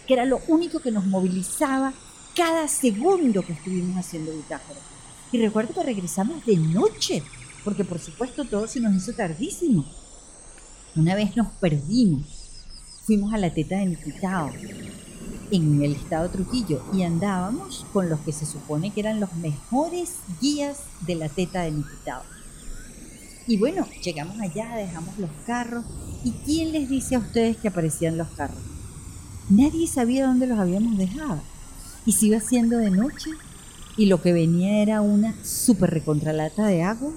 que 0.08 0.14
era 0.14 0.26
lo 0.26 0.40
único 0.48 0.80
que 0.80 0.92
nos 0.92 1.06
movilizaba 1.06 1.94
cada 2.36 2.68
segundo 2.68 3.44
que 3.44 3.54
estuvimos 3.54 3.98
haciendo 3.98 4.32
bitácora. 4.32 4.80
Y 5.34 5.40
recuerdo 5.40 5.74
que 5.74 5.82
regresamos 5.82 6.46
de 6.46 6.56
noche, 6.58 7.24
porque 7.64 7.84
por 7.84 8.00
supuesto 8.00 8.46
todo 8.46 8.68
se 8.68 8.80
nos 8.80 8.94
hizo 8.96 9.14
tardísimo. 9.14 9.84
Una 10.96 11.16
vez 11.16 11.36
nos 11.36 11.48
perdimos, 11.54 12.28
fuimos 13.04 13.34
a 13.34 13.40
la 13.40 13.52
teta 13.52 13.78
de 13.78 13.88
Niquitao, 13.88 14.52
en 15.50 15.82
el 15.82 15.94
estado 15.94 16.30
Trujillo, 16.30 16.84
y 16.94 17.02
andábamos 17.02 17.84
con 17.92 18.10
los 18.10 18.20
que 18.20 18.32
se 18.32 18.46
supone 18.46 18.92
que 18.92 19.00
eran 19.00 19.20
los 19.20 19.34
mejores 19.34 20.18
guías 20.40 20.82
de 21.02 21.16
la 21.16 21.30
teta 21.30 21.64
de 21.64 21.72
Niquitao. 21.72 22.22
Y 23.48 23.58
bueno, 23.58 23.88
llegamos 24.04 24.40
allá, 24.40 24.76
dejamos 24.76 25.18
los 25.18 25.32
carros, 25.48 25.84
¿y 26.24 26.30
quién 26.46 26.74
les 26.74 26.88
dice 26.88 27.16
a 27.16 27.20
ustedes 27.20 27.58
que 27.58 27.70
aparecían 27.70 28.20
los 28.20 28.28
carros? 28.30 28.62
Nadie 29.50 29.88
sabía 29.88 30.28
dónde 30.28 30.46
los 30.46 30.60
habíamos 30.60 30.96
dejado. 30.96 31.42
Y 32.06 32.12
se 32.12 32.28
iba 32.28 32.38
haciendo 32.38 32.78
de 32.78 32.92
noche 32.92 33.32
y 33.96 34.08
lo 34.08 34.22
que 34.22 34.34
venía 34.34 34.82
era 34.82 35.02
una 35.02 35.36
súper 35.44 35.92
recontralata 35.92 36.66
de 36.66 36.84
agua. 36.84 37.12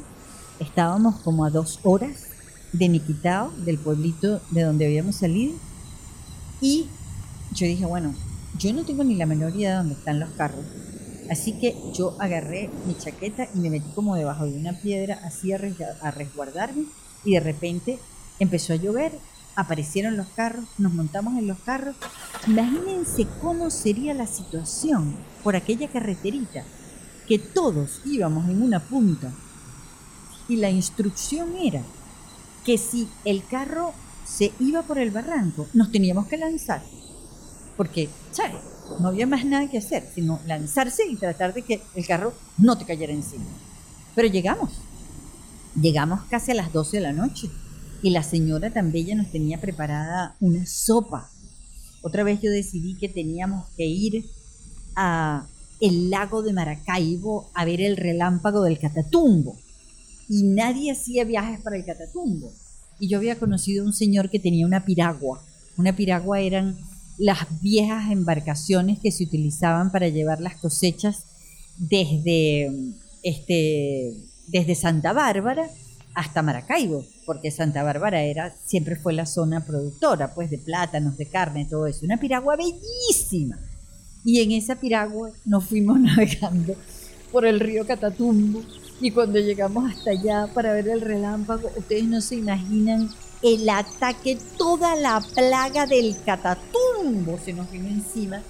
Estábamos 0.61 1.17
como 1.21 1.45
a 1.45 1.51
dos 1.51 1.81
horas 1.83 2.27
de 2.73 2.89
Niquitao, 2.89 3.51
del 3.65 3.79
pueblito 3.79 4.41
de 4.51 4.63
donde 4.63 4.87
habíamos 4.87 5.17
salido. 5.17 5.55
Y 6.61 6.87
yo 7.53 7.67
dije, 7.67 7.87
bueno, 7.87 8.15
yo 8.59 8.73
no 8.73 8.85
tengo 8.85 9.05
ni 9.05 9.15
la 9.15 9.27
menor 9.27 9.55
idea 9.55 9.71
de 9.71 9.77
dónde 9.77 9.95
están 9.95 10.21
los 10.21 10.31
carros. 10.31 10.65
Así 11.31 11.59
que 11.59 11.75
yo 11.95 12.17
agarré 12.21 12.71
mi 12.87 12.97
chaqueta 12.97 13.49
y 13.55 13.59
me 13.59 13.71
metí 13.71 13.89
como 13.95 14.15
debajo 14.15 14.47
de 14.47 14.59
una 14.59 14.75
piedra, 14.75 15.21
así 15.25 15.53
a 15.53 15.59
resguardarme. 16.11 16.85
Y 17.25 17.33
de 17.33 17.41
repente 17.41 17.99
empezó 18.39 18.75
a 18.75 18.77
llover, 18.77 19.13
aparecieron 19.57 20.17
los 20.17 20.29
carros, 20.29 20.67
nos 20.79 20.93
montamos 20.93 21.39
en 21.39 21.49
los 21.49 21.59
carros. 21.59 21.97
Imagínense 22.47 23.27
cómo 23.41 23.71
sería 23.71 24.15
la 24.15 24.27
situación 24.27 25.17
por 25.47 25.55
aquella 25.55 25.87
carreterita, 25.87 26.65
que 27.29 27.39
todos 27.39 28.01
íbamos 28.05 28.49
en 28.49 28.63
una 28.63 28.81
punta. 28.81 29.33
Y 30.49 30.57
la 30.57 30.71
instrucción 30.71 31.55
era 31.55 31.85
que 32.65 32.77
si 32.79 33.09
el 33.25 33.47
carro 33.47 33.95
se 34.25 34.51
iba 34.59 34.83
por 34.83 34.99
el 34.99 35.13
barranco, 35.13 35.69
nos 35.73 35.93
teníamos 35.93 36.27
que 36.27 36.37
lanzar. 36.37 36.83
Porque, 37.77 38.09
¿sabes? 38.33 38.57
No 38.99 39.07
había 39.07 39.29
más 39.29 39.45
nada 39.45 39.71
que 39.71 39.79
hacer, 39.79 40.11
sino 40.13 40.41
lanzarse 40.49 41.07
y 41.09 41.15
tratar 41.15 41.55
de 41.55 41.63
que 41.63 41.81
el 41.95 42.05
carro 42.05 42.35
no 42.59 42.77
te 42.77 42.85
cayera 42.85 43.13
encima. 43.13 43.45
Pero 44.17 44.27
llegamos. 44.27 44.73
Llegamos 45.81 46.25
casi 46.29 46.51
a 46.51 46.55
las 46.57 46.73
12 46.73 46.97
de 46.97 47.03
la 47.05 47.13
noche. 47.13 47.49
Y 48.03 48.11
la 48.11 48.25
señora 48.25 48.73
tan 48.73 48.91
bella 48.91 49.15
nos 49.15 49.31
tenía 49.31 49.61
preparada 49.61 50.35
una 50.41 50.67
sopa. 50.67 51.31
Otra 52.03 52.25
vez 52.25 52.41
yo 52.43 52.51
decidí 52.51 52.97
que 52.99 53.09
teníamos 53.09 53.69
que 53.77 53.87
ir 53.87 54.25
a 54.97 55.47
el 55.81 56.11
lago 56.11 56.43
de 56.43 56.53
Maracaibo 56.53 57.51
a 57.55 57.65
ver 57.65 57.81
el 57.81 57.97
relámpago 57.97 58.63
del 58.63 58.79
Catatumbo. 58.79 59.57
Y 60.29 60.43
nadie 60.43 60.93
hacía 60.93 61.25
viajes 61.25 61.61
para 61.61 61.77
el 61.77 61.85
Catatumbo. 61.85 62.53
Y 62.99 63.09
yo 63.09 63.19
había 63.19 63.39
conocido 63.39 63.85
a 63.85 63.87
un 63.87 63.93
señor 63.93 64.31
que 64.31 64.41
tenía 64.41 64.67
una 64.67 64.85
piragua. 64.85 65.43
Una 65.77 65.95
piragua 65.95 66.41
eran 66.41 66.77
las 67.19 67.39
viejas 67.61 68.11
embarcaciones 68.11 68.99
que 68.99 69.13
se 69.13 69.25
utilizaban 69.25 69.93
para 69.93 70.09
llevar 70.09 70.41
las 70.41 70.57
cosechas 70.57 71.25
desde, 71.77 72.71
este, 73.23 74.15
desde 74.49 74.75
Santa 74.75 75.13
Bárbara 75.13 75.69
hasta 76.15 76.43
Maracaibo, 76.43 77.05
porque 77.27 77.51
Santa 77.51 77.83
Bárbara 77.83 78.23
era, 78.23 78.55
siempre 78.65 78.97
fue 78.97 79.13
la 79.13 79.27
zona 79.27 79.67
productora, 79.67 80.35
pues 80.35 80.51
de 80.51 80.57
plátanos, 80.57 81.19
de 81.19 81.27
carne, 81.27 81.67
todo 81.69 81.87
eso. 81.87 82.07
Una 82.07 82.19
piragua 82.19 82.57
bellísima 82.57 83.59
y 84.27 84.41
en 84.41 84.51
esa 84.51 84.75
piragua 84.75 85.31
nos 85.45 85.65
fuimos 85.65 86.01
navegando 86.01 86.75
por 87.31 87.47
el 87.47 87.61
río 87.61 87.87
Catatumbo. 87.87 88.61
Y 89.01 89.13
cuando 89.13 89.39
llegamos 89.39 89.93
hasta 89.93 90.11
allá 90.11 90.51
para 90.53 90.73
ver 90.73 90.89
el 90.89 91.01
relámpago, 91.01 91.71
ustedes 91.77 92.05
no 92.05 92.21
se 92.21 92.37
imaginan 92.37 93.09
el 93.43 93.69
ataque, 93.69 94.37
toda 94.59 94.97
la 94.97 95.23
plaga 95.35 95.87
del 95.87 96.17
Catatumbo 96.25 97.39
se 97.45 97.53
nos 97.53 97.71
vino 97.71 97.89
encima. 97.89 98.43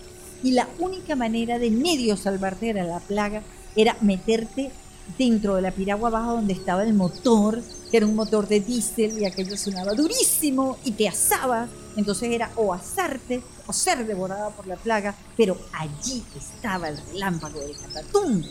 Y 0.42 0.52
la 0.52 0.68
única 0.78 1.14
manera 1.14 1.58
de 1.58 1.70
medio 1.70 2.16
salvarte 2.16 2.70
era 2.70 2.84
la 2.84 3.00
plaga 3.00 3.42
era 3.74 3.96
meterte 4.00 4.70
dentro 5.18 5.56
de 5.56 5.62
la 5.62 5.70
piragua 5.70 6.08
abajo 6.08 6.32
donde 6.36 6.54
estaba 6.54 6.82
el 6.84 6.94
motor, 6.94 7.62
que 7.90 7.98
era 7.98 8.06
un 8.06 8.14
motor 8.14 8.48
de 8.48 8.60
diésel 8.60 9.20
y 9.20 9.26
aquello 9.26 9.56
sonaba 9.58 9.92
durísimo 9.92 10.78
y 10.84 10.92
te 10.92 11.06
asaba. 11.06 11.68
Entonces 11.96 12.30
era 12.30 12.50
o 12.56 12.72
asarte 12.72 13.42
o 13.66 13.72
ser 13.72 14.06
devorada 14.06 14.50
por 14.50 14.66
la 14.66 14.76
plaga, 14.76 15.14
pero 15.36 15.56
allí 15.72 16.22
estaba 16.36 16.88
el 16.88 16.98
relámpago 17.12 17.60
del 17.60 17.76
catatumbo. 17.76 18.48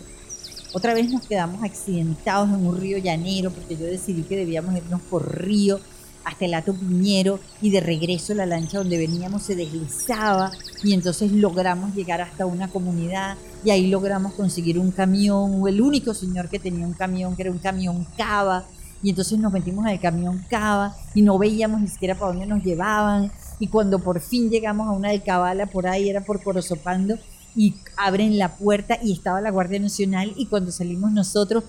Otra 0.74 0.94
vez 0.94 1.10
nos 1.10 1.26
quedamos 1.26 1.64
accidentados 1.64 2.50
en 2.50 2.66
un 2.66 2.78
río 2.78 2.98
llanero 2.98 3.52
porque 3.52 3.78
yo 3.78 3.86
decidí 3.86 4.24
que 4.24 4.36
debíamos 4.36 4.76
irnos 4.76 5.02
por 5.04 5.42
río 5.42 5.80
hasta 6.26 6.46
el 6.46 6.54
Ato 6.56 6.74
Piñero 6.74 7.40
y 7.62 7.70
de 7.70 7.80
regreso 7.80 8.34
la 8.34 8.46
lancha 8.46 8.80
donde 8.80 8.98
veníamos 8.98 9.44
se 9.44 9.56
deslizaba 9.56 10.52
y 10.84 10.94
entonces 10.94 11.32
logramos 11.32 11.96
llegar 11.96 12.20
hasta 12.20 12.46
una 12.46 12.68
comunidad 12.68 13.38
y 13.64 13.70
ahí 13.70 13.88
logramos 13.88 14.34
conseguir 14.34 14.78
un 14.78 14.92
camión, 14.92 15.68
el 15.68 15.80
único 15.82 16.14
señor 16.14 16.50
que 16.50 16.60
tenía 16.60 16.86
un 16.86 16.94
camión, 16.94 17.36
que 17.36 17.44
era 17.44 17.52
un 17.52 17.60
camión 17.60 18.06
cava, 18.18 18.66
y 19.06 19.12
entonces 19.12 19.38
nos 19.38 19.54
metimos 19.54 19.86
al 19.86 20.00
camión 20.00 20.44
cava 20.50 20.96
y 21.14 21.22
no 21.22 21.38
veíamos 21.38 21.80
ni 21.80 21.88
siquiera 21.88 22.16
para 22.16 22.32
dónde 22.32 22.48
nos 22.48 22.64
llevaban 22.64 23.32
y 23.60 23.68
cuando 23.68 24.00
por 24.00 24.20
fin 24.20 24.50
llegamos 24.50 24.88
a 24.88 24.94
una 24.94 25.12
alcabala 25.12 25.68
por 25.68 25.86
ahí, 25.86 26.10
era 26.10 26.22
por 26.22 26.42
Corozopando, 26.42 27.16
y 27.56 27.76
abren 27.98 28.40
la 28.40 28.58
puerta 28.58 28.98
y 29.04 29.14
estaba 29.14 29.42
la 29.42 29.52
Guardia 29.52 29.80
Nacional 29.80 30.34
y 30.36 30.48
cuando 30.48 30.72
salimos 30.72 31.12
nosotros 31.12 31.66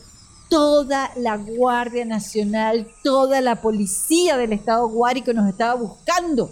toda 0.49 1.11
la 1.15 1.37
Guardia 1.37 2.07
Nacional, 2.07 2.89
toda 3.05 3.43
la 3.43 3.61
policía 3.61 4.39
del 4.39 4.55
estado 4.55 4.89
Guárico 4.89 5.35
nos 5.35 5.47
estaba 5.47 5.75
buscando. 5.75 6.51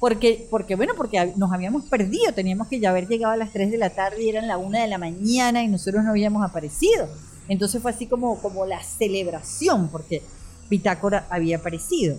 Porque, 0.00 0.48
porque, 0.50 0.74
bueno, 0.74 0.94
porque 0.96 1.32
nos 1.36 1.52
habíamos 1.52 1.84
perdido, 1.84 2.32
teníamos 2.32 2.66
que 2.66 2.80
ya 2.80 2.90
haber 2.90 3.06
llegado 3.06 3.34
a 3.34 3.36
las 3.36 3.52
3 3.52 3.70
de 3.70 3.78
la 3.78 3.90
tarde 3.90 4.24
y 4.24 4.28
eran 4.28 4.48
la 4.48 4.58
1 4.58 4.80
de 4.80 4.88
la 4.88 4.98
mañana 4.98 5.62
y 5.62 5.68
nosotros 5.68 6.02
no 6.02 6.10
habíamos 6.10 6.44
aparecido. 6.44 7.08
Entonces 7.48 7.80
fue 7.80 7.90
así 7.90 8.06
como, 8.06 8.40
como 8.40 8.66
la 8.66 8.82
celebración, 8.82 9.88
porque 9.88 10.22
Pitácora 10.68 11.26
había 11.30 11.56
aparecido. 11.56 12.18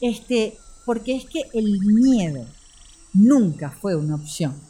Este, 0.00 0.58
porque 0.84 1.16
es 1.16 1.24
que 1.24 1.42
el 1.54 1.80
miedo 1.80 2.46
nunca 3.12 3.70
fue 3.70 3.96
una 3.96 4.14
opción. 4.14 4.60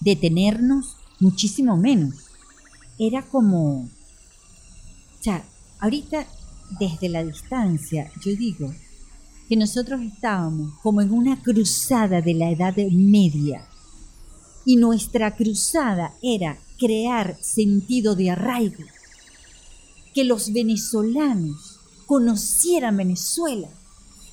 Detenernos, 0.00 0.96
muchísimo 1.20 1.76
menos. 1.76 2.14
Era 2.98 3.22
como, 3.22 3.82
o 3.82 3.88
sea, 5.22 5.44
ahorita 5.78 6.26
desde 6.78 7.08
la 7.08 7.24
distancia, 7.24 8.10
yo 8.24 8.34
digo 8.36 8.74
que 9.48 9.56
nosotros 9.56 10.00
estábamos 10.00 10.74
como 10.82 11.00
en 11.00 11.12
una 11.12 11.40
cruzada 11.40 12.20
de 12.20 12.34
la 12.34 12.50
Edad 12.50 12.76
Media. 12.90 13.66
Y 14.64 14.76
nuestra 14.76 15.34
cruzada 15.34 16.14
era 16.22 16.58
crear 16.84 17.36
sentido 17.40 18.14
de 18.14 18.30
arraigo. 18.30 18.84
Que 20.14 20.24
los 20.24 20.52
venezolanos 20.52 21.78
conocieran 22.06 22.96
Venezuela, 22.96 23.68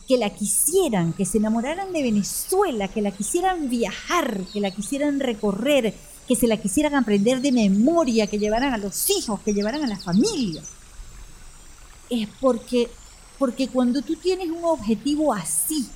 que 0.08 0.18
la 0.18 0.30
quisieran, 0.32 1.14
que 1.14 1.26
se 1.26 1.38
enamoraran 1.38 1.94
de 1.94 2.02
Venezuela, 2.02 2.88
que 2.88 3.02
la 3.02 3.12
quisieran 3.12 3.70
viajar, 3.70 4.46
que 4.52 4.62
la 4.62 4.72
quisieran 4.72 5.20
recorrer, 5.20 5.94
que 6.28 6.36
se 6.36 6.48
la 6.48 6.58
quisieran 6.58 6.96
aprender 6.96 7.42
de 7.42 7.52
memoria, 7.52 8.28
que 8.28 8.40
llevaran 8.40 8.74
a 8.74 8.78
los 8.78 9.10
hijos, 9.10 9.40
que 9.42 9.54
llevaran 9.54 9.84
a 9.84 9.88
la 9.88 10.00
familia 10.00 10.62
es 12.10 12.28
porque, 12.40 12.90
porque 13.38 13.68
cuando 13.68 14.02
tú 14.02 14.16
tienes 14.16 14.50
un 14.50 14.64
objetivo 14.66 15.34
así, 15.34 15.88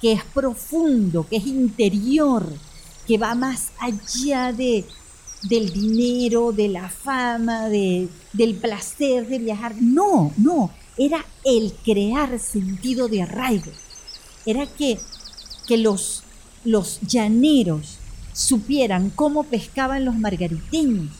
que 0.00 0.12
es 0.12 0.24
profundo, 0.24 1.26
que 1.28 1.36
es 1.36 1.46
interior, 1.46 2.46
que 3.06 3.18
va 3.18 3.34
más 3.34 3.70
allá 3.78 4.52
de, 4.52 4.84
del 5.44 5.72
dinero, 5.72 6.52
de 6.52 6.68
la 6.68 6.88
fama, 6.88 7.68
de, 7.68 8.08
del 8.32 8.54
placer 8.54 9.26
de 9.28 9.38
viajar. 9.38 9.74
No, 9.80 10.32
no, 10.36 10.70
era 10.96 11.24
el 11.44 11.72
crear 11.84 12.38
sentido 12.38 13.08
de 13.08 13.22
arraigo. 13.22 13.70
Era 14.46 14.66
que, 14.66 14.98
que 15.66 15.76
los, 15.76 16.22
los 16.64 17.00
llaneros 17.00 17.98
supieran 18.32 19.10
cómo 19.10 19.44
pescaban 19.44 20.04
los 20.04 20.16
margariteños, 20.16 21.10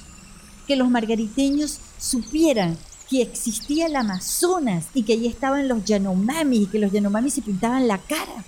que 0.67 0.77
los 0.77 0.91
margariteños 0.91 1.79
supieran 1.99 2.77
que 3.09 3.23
existía 3.23 3.87
el 3.87 3.97
Amazonas 3.97 4.87
y 4.95 5.03
que 5.03 5.13
allí 5.13 5.27
estaban 5.27 5.69
los 5.69 5.85
Yanomamis 5.85 6.63
y 6.63 6.67
que 6.67 6.79
los 6.79 6.93
Yanomamis 6.93 7.35
se 7.35 7.43
pintaban 7.43 7.87
la 7.87 7.99
cara. 7.99 8.45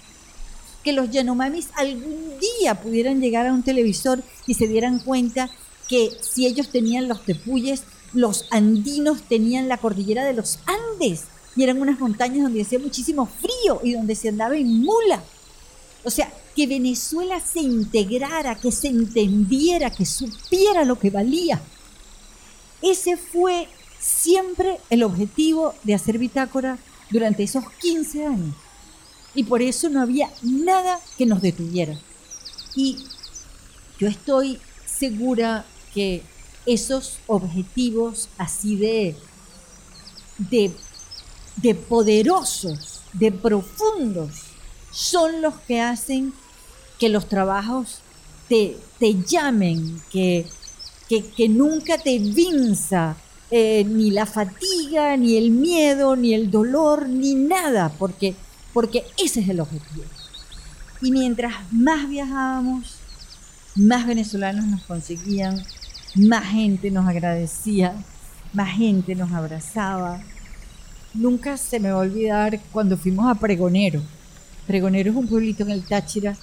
Que 0.83 0.93
los 0.93 1.11
Yanomamis 1.11 1.69
algún 1.75 2.39
día 2.41 2.75
pudieran 2.77 3.21
llegar 3.21 3.47
a 3.47 3.53
un 3.53 3.63
televisor 3.63 4.23
y 4.47 4.55
se 4.55 4.69
dieran 4.69 5.01
cuenta 5.01 5.51
que 5.89 6.11
si 6.21 6.47
ellos 6.47 6.69
tenían 6.69 7.09
los 7.09 7.25
tepuyes, 7.25 7.83
los 8.13 8.47
andinos 8.51 9.23
tenían 9.23 9.69
la 9.69 9.79
cordillera 9.79 10.25
de 10.25 10.33
los 10.33 10.59
Andes 10.67 11.25
y 11.55 11.63
eran 11.63 11.81
unas 11.81 11.99
montañas 11.99 12.43
donde 12.43 12.63
hacía 12.63 12.79
muchísimo 12.79 13.27
frío 13.27 13.81
y 13.83 13.93
donde 13.93 14.15
se 14.15 14.29
andaba 14.29 14.57
en 14.57 14.81
mula. 14.81 15.23
O 16.05 16.11
sea, 16.11 16.33
que 16.55 16.67
Venezuela 16.67 17.41
se 17.41 17.61
integrara, 17.61 18.55
que 18.55 18.71
se 18.73 18.89
entendiera, 18.89 19.91
que 19.91 20.07
supiera 20.07 20.85
lo 20.85 20.99
que 20.99 21.11
valía. 21.11 21.61
Ese 22.83 23.17
fue 23.17 23.69
siempre 23.99 24.79
el 24.91 25.03
objetivo 25.03 25.75
de 25.83 25.95
hacer 25.95 26.19
bitácora 26.19 26.79
durante 27.11 27.43
esos 27.43 27.65
15 27.81 28.27
años. 28.27 28.55
Y 29.35 29.45
por 29.45 29.63
eso 29.63 29.89
no 29.89 30.01
había 30.01 30.31
nada 30.43 31.01
que 31.19 31.27
nos 31.27 31.43
detuviera. 31.43 31.99
Y 32.75 32.99
yo 33.99 34.09
estoy 34.09 34.59
segura 34.87 35.65
que 35.97 36.23
esos 36.67 37.21
objetivos 37.27 38.29
así 38.37 38.77
de, 38.77 39.17
de, 40.37 40.71
de 41.57 41.75
poderosos, 41.75 43.01
de 43.15 43.33
profundos, 43.33 44.43
son 44.91 45.41
los 45.41 45.55
que 45.61 45.81
hacen 45.81 46.35
que 46.99 47.09
los 47.09 47.31
trabajos 47.31 48.01
te, 48.47 48.77
te 48.99 49.15
llamen, 49.25 50.03
que, 50.13 50.47
que, 51.09 51.49
nunca 51.49 51.97
te 51.97 52.19
vinza 52.19 53.17
eh, 53.51 53.83
ni 53.85 54.11
la 54.11 54.27
fatiga, 54.27 55.17
ni 55.17 55.39
el 55.39 55.51
miedo, 55.51 56.15
ni 56.15 56.35
el 56.35 56.51
dolor, 56.51 57.09
ni 57.09 57.35
nada, 57.35 57.91
porque, 57.99 58.35
porque 58.75 59.07
ese 59.17 59.41
es 59.41 59.49
el 59.49 59.61
objetivo. 59.61 60.05
Y 61.01 61.11
mientras 61.11 61.55
más 61.73 62.07
viajábamos, 62.07 62.97
más 63.77 64.07
venezolanos 64.07 64.67
nos 64.67 64.83
conseguían, 64.83 65.63
más 66.17 66.45
gente 66.45 66.91
nos 66.91 67.07
agradecía, 67.07 67.95
más 68.53 68.71
gente 68.71 69.15
nos 69.15 69.33
abrazaba. 69.33 70.21
Nunca 71.15 71.57
se 71.57 71.81
me 71.81 71.91
va 71.91 71.99
a 71.99 72.03
olvidar 72.03 72.61
cuando 72.73 72.97
fuimos 72.97 73.31
a 73.31 73.35
Pregonero. 73.35 74.03
Pregonero 74.67 75.11
es 75.11 75.17
un 75.17 75.29
pueblito 75.29 75.63
en 75.63 75.71
el 75.71 75.85
Táchira. 75.85 76.37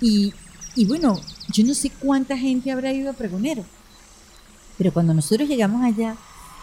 Y, 0.00 0.34
y 0.74 0.84
bueno, 0.84 1.20
yo 1.48 1.64
no 1.64 1.74
sé 1.74 1.90
cuánta 1.90 2.36
gente 2.36 2.70
habrá 2.70 2.92
ido 2.92 3.10
a 3.10 3.14
Pregonero 3.14 3.64
pero 4.78 4.92
cuando 4.92 5.14
nosotros 5.14 5.48
llegamos 5.48 5.82
allá, 5.82 6.16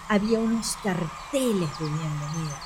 había 0.08 0.39
unos 0.39 0.76
carteles 0.84 1.69
de 1.80 1.86
bienvenida. 1.86 2.60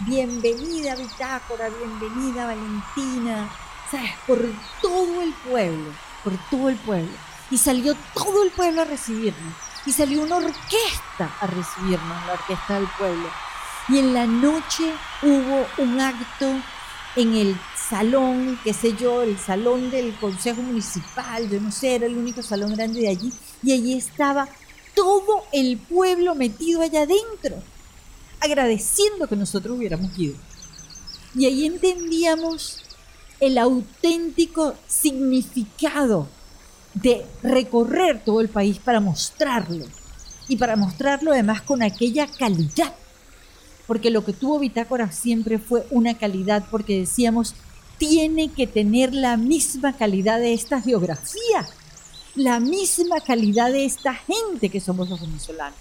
Bienvenida 0.00 0.96
Bitácora, 0.96 1.68
bienvenida 1.68 2.46
Valentina, 2.46 3.48
¿sabes? 3.90 4.10
Por 4.26 4.44
todo 4.82 5.22
el 5.22 5.32
pueblo, 5.48 5.92
por 6.24 6.32
todo 6.50 6.68
el 6.68 6.76
pueblo. 6.76 7.12
Y 7.50 7.58
salió 7.58 7.94
todo 8.14 8.42
el 8.42 8.50
pueblo 8.50 8.82
a 8.82 8.84
recibirnos. 8.84 9.54
Y 9.86 9.92
salió 9.92 10.22
una 10.22 10.36
orquesta 10.36 11.36
a 11.40 11.46
recibirnos, 11.46 12.26
la 12.26 12.32
orquesta 12.32 12.74
del 12.74 12.88
pueblo. 12.98 13.28
Y 13.88 13.98
en 13.98 14.14
la 14.14 14.26
noche 14.26 14.94
hubo 15.22 15.66
un 15.78 16.00
acto 16.00 16.46
en 17.16 17.34
el 17.34 17.56
salón, 17.76 18.58
qué 18.64 18.72
sé 18.72 18.94
yo, 18.94 19.22
el 19.22 19.38
salón 19.38 19.90
del 19.90 20.14
Consejo 20.16 20.62
Municipal, 20.62 21.48
yo 21.48 21.60
no 21.60 21.70
sé, 21.70 21.96
era 21.96 22.06
el 22.06 22.16
único 22.16 22.42
salón 22.42 22.74
grande 22.74 23.02
de 23.02 23.08
allí, 23.08 23.32
y 23.62 23.72
allí 23.72 23.94
estaba 23.94 24.48
todo 24.94 25.44
el 25.52 25.76
pueblo 25.78 26.34
metido 26.34 26.82
allá 26.82 27.02
adentro, 27.02 27.62
agradeciendo 28.40 29.28
que 29.28 29.36
nosotros 29.36 29.76
hubiéramos 29.76 30.18
ido. 30.18 30.36
Y 31.34 31.46
ahí 31.46 31.66
entendíamos 31.66 32.82
el 33.40 33.58
auténtico 33.58 34.74
significado 34.86 36.28
de 36.94 37.26
recorrer 37.42 38.22
todo 38.24 38.40
el 38.40 38.48
país 38.48 38.78
para 38.78 39.00
mostrarlo. 39.00 39.84
Y 40.48 40.56
para 40.56 40.76
mostrarlo 40.76 41.32
además 41.32 41.62
con 41.62 41.82
aquella 41.82 42.26
calidad. 42.26 42.94
Porque 43.86 44.10
lo 44.10 44.24
que 44.24 44.32
tuvo 44.32 44.58
Bitácora 44.58 45.10
siempre 45.12 45.58
fue 45.58 45.86
una 45.90 46.14
calidad, 46.16 46.64
porque 46.70 47.00
decíamos, 47.00 47.54
tiene 47.98 48.50
que 48.50 48.66
tener 48.66 49.14
la 49.14 49.36
misma 49.36 49.94
calidad 49.94 50.38
de 50.38 50.54
esta 50.54 50.80
geografía 50.80 51.66
la 52.34 52.58
misma 52.60 53.20
calidad 53.20 53.70
de 53.70 53.84
esta 53.84 54.14
gente 54.14 54.68
que 54.68 54.80
somos 54.80 55.08
los 55.08 55.20
venezolanos. 55.20 55.78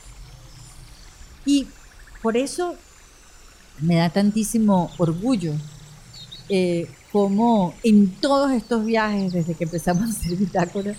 Y 1.45 1.67
por 2.21 2.37
eso 2.37 2.75
me 3.79 3.95
da 3.95 4.09
tantísimo 4.09 4.91
orgullo 4.97 5.53
eh, 6.49 6.87
como 7.13 7.75
en 7.83 8.09
todos 8.09 8.51
estos 8.51 8.83
viajes, 8.83 9.31
desde 9.31 9.53
que 9.53 9.65
empezamos 9.65 10.03
a 10.09 10.19
hacer 10.19 10.35
bitácora, 10.35 10.95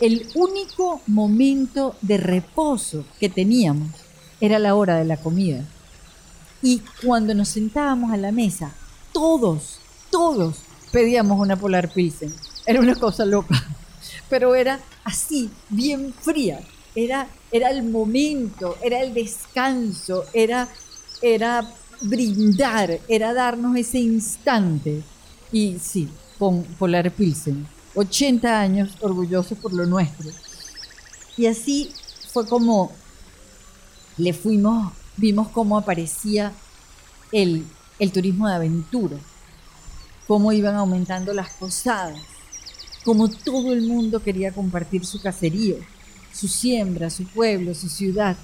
el 0.00 0.26
único 0.34 1.00
momento 1.06 1.94
de 2.02 2.16
reposo 2.16 3.04
que 3.20 3.28
teníamos 3.28 3.92
era 4.40 4.58
la 4.58 4.74
hora 4.74 4.96
de 4.96 5.04
la 5.04 5.16
comida. 5.16 5.64
Y 6.60 6.82
cuando 7.04 7.32
nos 7.32 7.48
sentábamos 7.48 8.12
a 8.12 8.16
la 8.16 8.32
mesa, 8.32 8.72
todos, 9.12 9.78
todos 10.10 10.56
pedíamos 10.90 11.38
una 11.38 11.56
Polar 11.56 11.88
Pilsen. 11.92 12.34
Era 12.66 12.80
una 12.80 12.96
cosa 12.96 13.24
loca, 13.24 13.64
pero 14.28 14.56
era 14.56 14.80
así, 15.04 15.48
bien 15.68 16.12
fría. 16.12 16.60
Era, 16.96 17.28
era 17.52 17.70
el 17.70 17.84
momento, 17.84 18.76
era 18.82 19.00
el 19.00 19.14
descanso, 19.14 20.24
era, 20.32 20.68
era 21.22 21.72
brindar, 22.00 22.98
era 23.08 23.32
darnos 23.32 23.76
ese 23.76 24.00
instante. 24.00 25.02
Y 25.52 25.78
sí, 25.78 26.08
con 26.38 26.64
Polar 26.64 27.10
Pilsen. 27.12 27.66
80 27.94 28.58
años 28.58 28.96
orgullosos 29.00 29.58
por 29.58 29.72
lo 29.72 29.86
nuestro. 29.86 30.30
Y 31.36 31.46
así 31.46 31.92
fue 32.32 32.46
como 32.46 32.90
le 34.16 34.32
fuimos, 34.32 34.92
vimos 35.16 35.48
cómo 35.48 35.78
aparecía 35.78 36.52
el, 37.32 37.66
el 37.98 38.12
turismo 38.12 38.48
de 38.48 38.54
aventura, 38.54 39.16
cómo 40.26 40.52
iban 40.52 40.74
aumentando 40.74 41.32
las 41.32 41.50
posadas, 41.54 42.20
cómo 43.04 43.28
todo 43.28 43.72
el 43.72 43.82
mundo 43.82 44.22
quería 44.22 44.52
compartir 44.52 45.04
su 45.04 45.20
caserío, 45.20 45.76
su 46.32 46.48
siembra, 46.48 47.10
su 47.10 47.26
pueblo, 47.26 47.74
su 47.74 47.88
ciudad, 47.88 48.36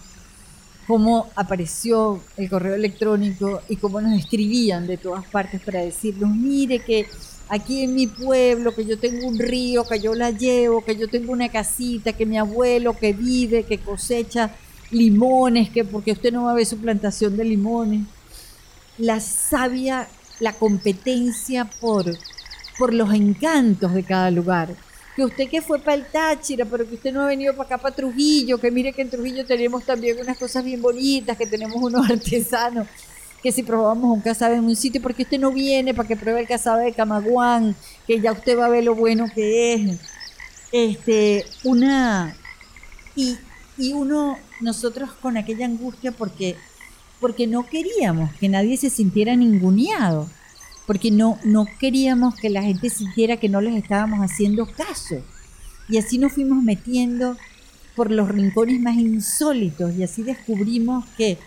cómo 0.89 1.27
apareció 1.37 2.19
el 2.39 2.49
correo 2.49 2.75
electrónico 2.75 3.61
y 3.69 3.77
cómo 3.77 4.01
nos 4.01 4.19
escribían 4.19 4.87
de 4.87 4.97
todas 4.97 5.27
partes 5.27 5.61
para 5.61 5.83
decirnos, 5.83 6.35
mire 6.35 6.79
que 6.79 7.07
aquí 7.51 7.83
en 7.83 7.95
mi 7.95 8.07
pueblo, 8.07 8.75
que 8.75 8.87
yo 8.87 8.99
tengo 8.99 9.29
un 9.29 9.39
río, 9.39 9.85
que 9.85 10.01
yo 10.01 10.15
la 10.15 10.31
llevo, 10.31 10.83
que 10.83 10.97
yo 10.97 11.07
tengo 11.07 11.33
una 11.33 11.51
casita, 11.51 12.15
que 12.15 12.25
mi 12.25 12.39
abuelo 12.39 12.97
que 12.97 13.13
vive, 13.13 13.65
que 13.65 13.77
cosecha 13.77 14.51
limones, 14.91 15.69
que 15.69 15.85
porque 15.85 16.13
usted 16.13 16.33
no 16.33 16.45
va 16.45 16.53
a 16.53 16.55
ver 16.55 16.65
su 16.65 16.79
plantación 16.79 17.37
de 17.37 17.45
limones. 17.45 18.07
La 18.97 19.21
sabia, 19.21 20.09
la 20.41 20.55
competencia 20.55 21.67
por, 21.83 22.07
por 22.79 22.95
los 22.95 23.13
encantos 23.13 23.93
de 23.93 24.05
cada 24.05 24.31
lugar. 24.31 24.75
Que 25.19 25.25
usted 25.25 25.49
que 25.49 25.61
fue 25.61 25.81
para 25.81 25.97
el 25.97 26.07
Táchira, 26.07 26.65
pero 26.65 26.89
que 26.89 26.95
usted 26.95 27.13
no 27.13 27.23
ha 27.23 27.27
venido 27.27 27.53
para 27.57 27.67
acá, 27.67 27.79
para 27.79 27.93
Trujillo, 27.93 28.61
que 28.61 28.71
mire 28.71 28.93
que 28.93 29.03
en 29.03 29.11
Trujillo 29.11 29.45
tenemos 29.45 29.83
también 29.83 30.17
unas 30.21 30.39
cosas 30.39 30.63
bien 30.63 30.81
bonitas, 30.81 31.37
que 31.37 31.45
tenemos 31.45 31.83
unos 31.83 32.09
artesanos 32.11 32.87
que 33.43 33.51
si 33.51 33.65
probamos 33.65 34.17
un 34.17 34.21
cazabe 34.21 34.57
en 34.57 34.65
un 34.65 34.77
sitio, 34.77 35.03
porque 35.03 35.23
usted 35.23 35.41
no 35.41 35.51
viene 35.51 35.93
para 35.93 36.07
que 36.07 36.17
pruebe 36.17 36.41
el 36.41 36.47
cazabe 36.47 36.85
de 36.85 36.93
Camaguán, 36.93 37.75
que 38.07 38.21
ya 38.21 38.31
usted 38.31 38.57
va 38.57 38.67
a 38.67 38.71
ver 38.71 38.85
lo 38.85 38.95
bueno 38.95 39.27
que 39.35 39.75
es. 39.75 40.01
Este, 40.71 41.45
una. 41.65 42.37
Y, 43.17 43.39
y 43.77 43.93
uno, 43.93 44.39
nosotros 44.61 45.11
con 45.21 45.37
aquella 45.37 45.67
angustia, 45.67 46.13
porque, 46.13 46.55
porque 47.19 47.49
no 47.49 47.67
queríamos 47.67 48.33
que 48.35 48.49
nadie 48.49 48.77
se 48.77 48.89
sintiera 48.89 49.35
ninguneado, 49.35 50.29
porque 50.89 51.11
no, 51.11 51.39
no 51.45 51.67
queríamos 51.79 52.35
que 52.35 52.49
la 52.49 52.63
gente 52.63 52.89
sintiera 52.89 53.37
que 53.37 53.51
no 53.51 53.61
les 53.61 53.77
estábamos 53.77 54.21
haciendo 54.21 54.67
caso. 54.67 55.23
Y 55.87 55.99
así 55.99 56.17
nos 56.17 56.33
fuimos 56.33 56.63
metiendo 56.63 57.37
por 57.95 58.11
los 58.11 58.27
rincones 58.29 58.81
más 58.81 58.97
insólitos 58.97 59.95
y 59.95 60.03
así 60.03 60.23
descubrimos 60.23 61.05
que 61.19 61.39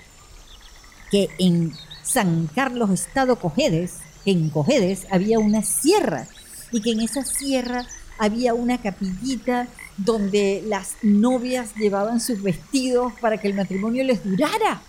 que 1.10 1.30
en 1.40 1.74
San 2.04 2.48
Carlos 2.54 2.92
Estado 2.92 3.36
Cojedes, 3.38 3.98
en 4.26 4.50
Cojedes 4.52 5.08
había 5.10 5.40
una 5.40 5.64
sierra 5.64 6.28
y 6.72 6.82
que 6.82 6.92
en 6.92 7.02
esa 7.02 7.26
sierra 7.26 7.88
había 8.20 8.54
una 8.54 8.78
capillita 8.80 9.68
donde 9.98 10.64
las 10.68 10.98
novias 11.02 11.74
llevaban 11.76 12.22
sus 12.22 12.44
vestidos 12.44 13.12
para 13.20 13.38
que 13.40 13.48
el 13.48 13.56
matrimonio 13.56 14.04
les 14.04 14.24
durara. 14.24 14.84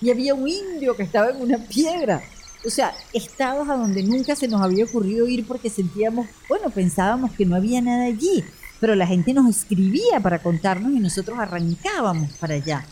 Y 0.00 0.10
había 0.10 0.34
un 0.34 0.48
indio 0.48 0.96
que 0.96 1.04
estaba 1.04 1.30
en 1.30 1.40
una 1.40 1.58
piedra. 1.58 2.22
O 2.64 2.70
sea, 2.70 2.94
estados 3.12 3.68
a 3.68 3.76
donde 3.76 4.02
nunca 4.02 4.34
se 4.34 4.48
nos 4.48 4.60
había 4.60 4.84
ocurrido 4.84 5.28
ir 5.28 5.46
porque 5.46 5.70
sentíamos, 5.70 6.26
bueno, 6.48 6.70
pensábamos 6.70 7.32
que 7.32 7.44
no 7.44 7.56
había 7.56 7.80
nada 7.80 8.04
allí, 8.04 8.44
pero 8.80 8.94
la 8.94 9.06
gente 9.06 9.32
nos 9.34 9.48
escribía 9.48 10.20
para 10.20 10.42
contarnos 10.42 10.92
y 10.92 11.00
nosotros 11.00 11.38
arrancábamos 11.38 12.32
para 12.38 12.54
allá. 12.54 12.86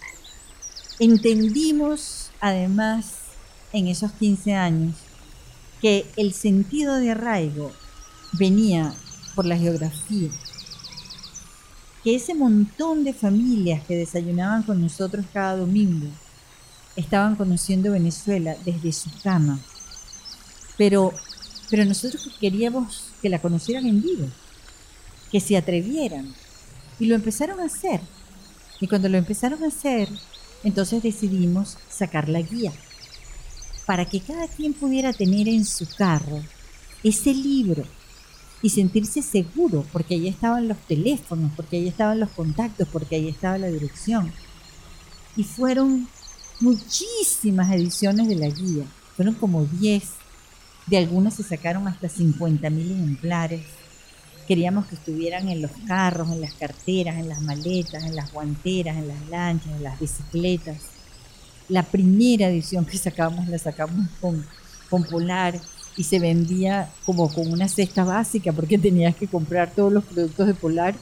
Entendimos 0.98 2.30
además 2.40 3.16
en 3.72 3.88
esos 3.88 4.12
15 4.12 4.54
años 4.54 4.94
que 5.80 6.06
el 6.16 6.32
sentido 6.32 6.96
de 6.96 7.10
arraigo 7.10 7.72
venía 8.32 8.94
por 9.34 9.44
la 9.44 9.56
geografía, 9.56 10.30
que 12.04 12.14
ese 12.14 12.34
montón 12.34 13.02
de 13.02 13.12
familias 13.12 13.82
que 13.84 13.96
desayunaban 13.96 14.62
con 14.62 14.80
nosotros 14.80 15.26
cada 15.32 15.56
domingo 15.56 16.06
estaban 16.96 17.36
conociendo 17.36 17.92
Venezuela 17.92 18.56
desde 18.64 18.92
su 18.92 19.10
cama, 19.22 19.58
pero, 20.76 21.12
pero 21.70 21.84
nosotros 21.84 22.30
queríamos 22.40 23.10
que 23.22 23.28
la 23.28 23.40
conocieran 23.40 23.86
en 23.86 24.02
vivo, 24.02 24.26
que 25.30 25.40
se 25.40 25.56
atrevieran, 25.56 26.34
y 26.98 27.06
lo 27.06 27.14
empezaron 27.14 27.60
a 27.60 27.64
hacer. 27.64 28.00
Y 28.80 28.86
cuando 28.86 29.08
lo 29.08 29.18
empezaron 29.18 29.62
a 29.64 29.68
hacer, 29.68 30.08
entonces 30.62 31.02
decidimos 31.02 31.78
sacar 31.88 32.28
la 32.28 32.40
guía 32.40 32.72
para 33.86 34.06
que 34.06 34.20
cada 34.20 34.48
quien 34.48 34.72
pudiera 34.72 35.12
tener 35.12 35.48
en 35.48 35.64
su 35.64 35.86
carro 35.96 36.42
ese 37.02 37.34
libro 37.34 37.84
y 38.62 38.70
sentirse 38.70 39.20
seguro, 39.20 39.84
porque 39.92 40.14
ahí 40.14 40.26
estaban 40.26 40.68
los 40.68 40.78
teléfonos, 40.86 41.52
porque 41.54 41.76
ahí 41.76 41.88
estaban 41.88 42.18
los 42.18 42.30
contactos, 42.30 42.88
porque 42.90 43.16
ahí 43.16 43.28
estaba 43.28 43.58
la 43.58 43.66
dirección. 43.66 44.32
Y 45.36 45.44
fueron 45.44 46.08
muchísimas 46.60 47.72
ediciones 47.72 48.28
de 48.28 48.36
la 48.36 48.48
guía, 48.48 48.84
fueron 49.16 49.34
como 49.34 49.64
10, 49.64 50.02
de 50.86 50.98
algunas 50.98 51.34
se 51.34 51.42
sacaron 51.42 51.88
hasta 51.88 52.08
50 52.08 52.68
mil 52.70 52.90
ejemplares 52.90 53.62
Queríamos 54.46 54.86
que 54.86 54.96
estuvieran 54.96 55.48
en 55.48 55.62
los 55.62 55.70
carros, 55.86 56.30
en 56.30 56.42
las 56.42 56.52
carteras, 56.52 57.16
en 57.16 57.30
las 57.30 57.40
maletas, 57.40 58.04
en 58.04 58.14
las 58.14 58.30
guanteras, 58.30 58.96
en 58.96 59.08
las 59.08 59.28
lanchas, 59.30 59.72
en 59.72 59.82
las 59.82 59.98
bicicletas. 59.98 60.76
La 61.68 61.82
primera 61.82 62.48
edición 62.48 62.84
que 62.84 62.98
sacamos 62.98 63.48
la 63.48 63.58
sacamos 63.58 64.06
con, 64.20 64.44
con 64.90 65.04
Polar 65.04 65.58
y 65.96 66.04
se 66.04 66.18
vendía 66.18 66.90
como 67.06 67.32
con 67.32 67.50
una 67.50 67.68
cesta 67.68 68.04
básica 68.04 68.52
porque 68.52 68.76
tenías 68.76 69.16
que 69.16 69.28
comprar 69.28 69.70
todos 69.70 69.90
los 69.90 70.04
productos 70.04 70.46
de 70.46 70.54
Polar 70.54 70.94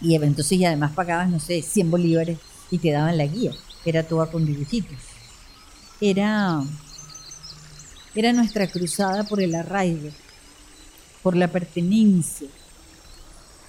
y 0.00 0.14
entonces 0.14 0.52
y 0.52 0.64
además 0.64 0.92
pagabas, 0.92 1.28
no 1.28 1.40
sé, 1.40 1.62
100 1.62 1.90
bolívares 1.90 2.38
y 2.70 2.78
te 2.78 2.92
daban 2.92 3.18
la 3.18 3.26
guía. 3.26 3.50
Era 3.84 4.02
toda 4.02 4.26
con 4.26 4.44
dibujitos. 4.44 4.98
Era, 6.00 6.62
era 8.14 8.32
nuestra 8.32 8.66
cruzada 8.68 9.24
por 9.24 9.40
el 9.42 9.54
arraigo 9.54 10.10
por 11.22 11.36
la 11.36 11.48
pertenencia, 11.48 12.48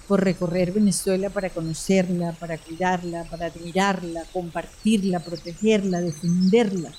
por 0.08 0.22
recorrer 0.24 0.72
Venezuela 0.72 1.30
para 1.30 1.50
conocerla, 1.50 2.32
para 2.32 2.58
cuidarla, 2.58 3.24
para 3.24 3.46
admirarla, 3.46 4.24
compartirla, 4.32 5.20
protegerla, 5.20 6.00
defenderla. 6.00 6.92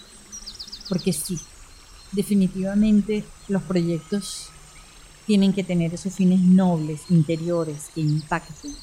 Porque 0.89 1.13
sí, 1.13 1.39
definitivamente 2.11 3.23
los 3.47 3.63
proyectos 3.63 4.47
tienen 5.25 5.53
que 5.53 5.63
tener 5.63 5.93
esos 5.93 6.13
fines 6.13 6.39
nobles, 6.39 7.01
interiores, 7.09 7.89
que 7.93 8.01
impacten, 8.01 8.75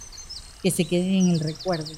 que 0.62 0.70
se 0.70 0.86
queden 0.86 1.14
en 1.14 1.28
el 1.30 1.40
recuerdo. 1.40 1.92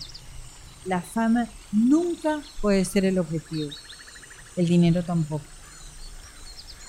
La 0.85 1.01
fama 1.01 1.47
nunca 1.71 2.43
puede 2.61 2.85
ser 2.85 3.05
el 3.05 3.19
objetivo, 3.19 3.71
el 4.57 4.67
dinero 4.67 5.05
tampoco. 5.05 5.45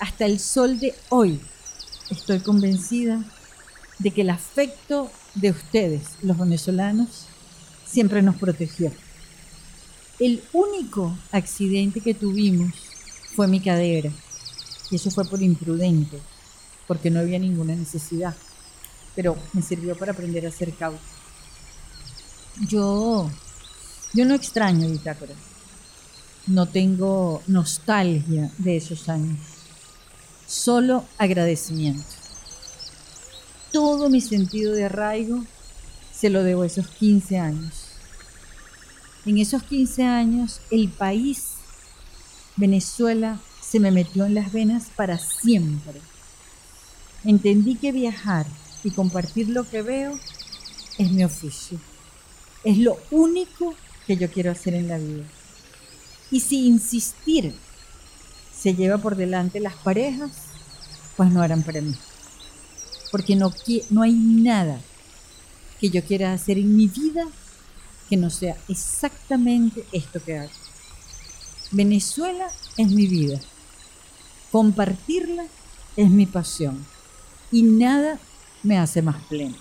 Hasta 0.00 0.26
el 0.26 0.40
sol 0.40 0.80
de 0.80 0.94
hoy 1.10 1.40
estoy 2.10 2.40
convencida 2.40 3.22
de 3.98 4.10
que 4.10 4.22
el 4.22 4.30
afecto 4.30 5.10
de 5.34 5.50
ustedes, 5.50 6.02
los 6.22 6.36
venezolanos, 6.36 7.26
siempre 7.86 8.22
nos 8.22 8.36
protegió. 8.36 8.92
El 10.18 10.42
único 10.52 11.16
accidente 11.30 12.00
que 12.00 12.14
tuvimos 12.14 12.74
fue 13.34 13.46
mi 13.46 13.60
cadera, 13.60 14.10
y 14.90 14.96
eso 14.96 15.10
fue 15.10 15.24
por 15.24 15.42
imprudente, 15.42 16.18
porque 16.86 17.10
no 17.10 17.20
había 17.20 17.38
ninguna 17.38 17.74
necesidad, 17.74 18.34
pero 19.14 19.36
me 19.52 19.62
sirvió 19.62 19.96
para 19.96 20.12
aprender 20.12 20.46
a 20.46 20.50
ser 20.50 20.74
cauto. 20.74 21.00
Yo, 22.68 23.30
yo 24.14 24.24
no 24.24 24.34
extraño 24.34 24.88
bitácora, 24.88 25.34
no 26.46 26.66
tengo 26.66 27.42
nostalgia 27.46 28.50
de 28.58 28.76
esos 28.76 29.08
años 29.08 29.54
solo 30.46 31.04
agradecimiento. 31.18 32.04
Todo 33.72 34.08
mi 34.08 34.20
sentido 34.20 34.72
de 34.72 34.84
arraigo 34.84 35.44
se 36.12 36.30
lo 36.30 36.42
debo 36.42 36.62
a 36.62 36.66
esos 36.66 36.86
15 36.88 37.38
años. 37.38 37.88
En 39.26 39.38
esos 39.38 39.62
15 39.62 40.04
años 40.04 40.60
el 40.70 40.88
país, 40.88 41.54
Venezuela, 42.56 43.40
se 43.60 43.80
me 43.80 43.90
metió 43.90 44.26
en 44.26 44.34
las 44.34 44.52
venas 44.52 44.90
para 44.94 45.18
siempre. 45.18 46.00
Entendí 47.24 47.74
que 47.74 47.90
viajar 47.90 48.46
y 48.84 48.90
compartir 48.90 49.48
lo 49.48 49.68
que 49.68 49.82
veo 49.82 50.18
es 50.98 51.10
mi 51.10 51.24
oficio. 51.24 51.80
Es 52.62 52.78
lo 52.78 52.98
único 53.10 53.74
que 54.06 54.16
yo 54.16 54.30
quiero 54.30 54.50
hacer 54.50 54.74
en 54.74 54.88
la 54.88 54.98
vida. 54.98 55.24
Y 56.30 56.40
si 56.40 56.66
insistir 56.66 57.54
se 58.56 58.74
lleva 58.74 58.98
por 58.98 59.16
delante 59.16 59.60
las 59.60 59.74
parejas, 59.74 60.30
pues 61.16 61.30
no 61.30 61.44
eran 61.44 61.62
para 61.62 61.80
mí. 61.80 61.94
Porque 63.10 63.36
no, 63.36 63.52
no 63.90 64.02
hay 64.02 64.12
nada 64.12 64.80
que 65.80 65.90
yo 65.90 66.02
quiera 66.02 66.32
hacer 66.32 66.58
en 66.58 66.76
mi 66.76 66.88
vida 66.88 67.26
que 68.08 68.16
no 68.16 68.30
sea 68.30 68.56
exactamente 68.68 69.84
esto 69.92 70.22
que 70.22 70.38
hago. 70.38 70.50
Venezuela 71.70 72.48
es 72.76 72.90
mi 72.90 73.06
vida. 73.06 73.40
Compartirla 74.50 75.44
es 75.96 76.10
mi 76.10 76.26
pasión. 76.26 76.86
Y 77.50 77.62
nada 77.62 78.18
me 78.62 78.78
hace 78.78 79.02
más 79.02 79.22
pleno. 79.24 79.56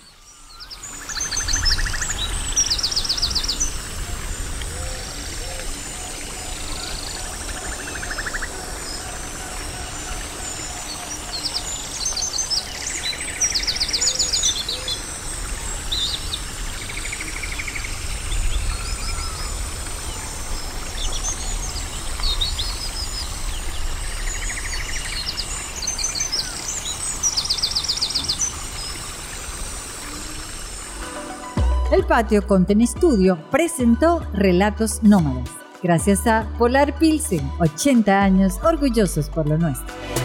El 31.94 32.03
Patio 32.14 32.45
Content 32.45 32.84
Studio 32.84 33.39
presentó 33.49 34.22
Relatos 34.34 35.01
Nómadas, 35.01 35.49
gracias 35.82 36.28
a 36.28 36.47
Polar 36.59 36.99
Pilsen, 36.99 37.41
80 37.59 38.22
años 38.22 38.59
orgullosos 38.64 39.32
por 39.32 39.49
lo 39.49 39.57
nuestro. 39.57 40.22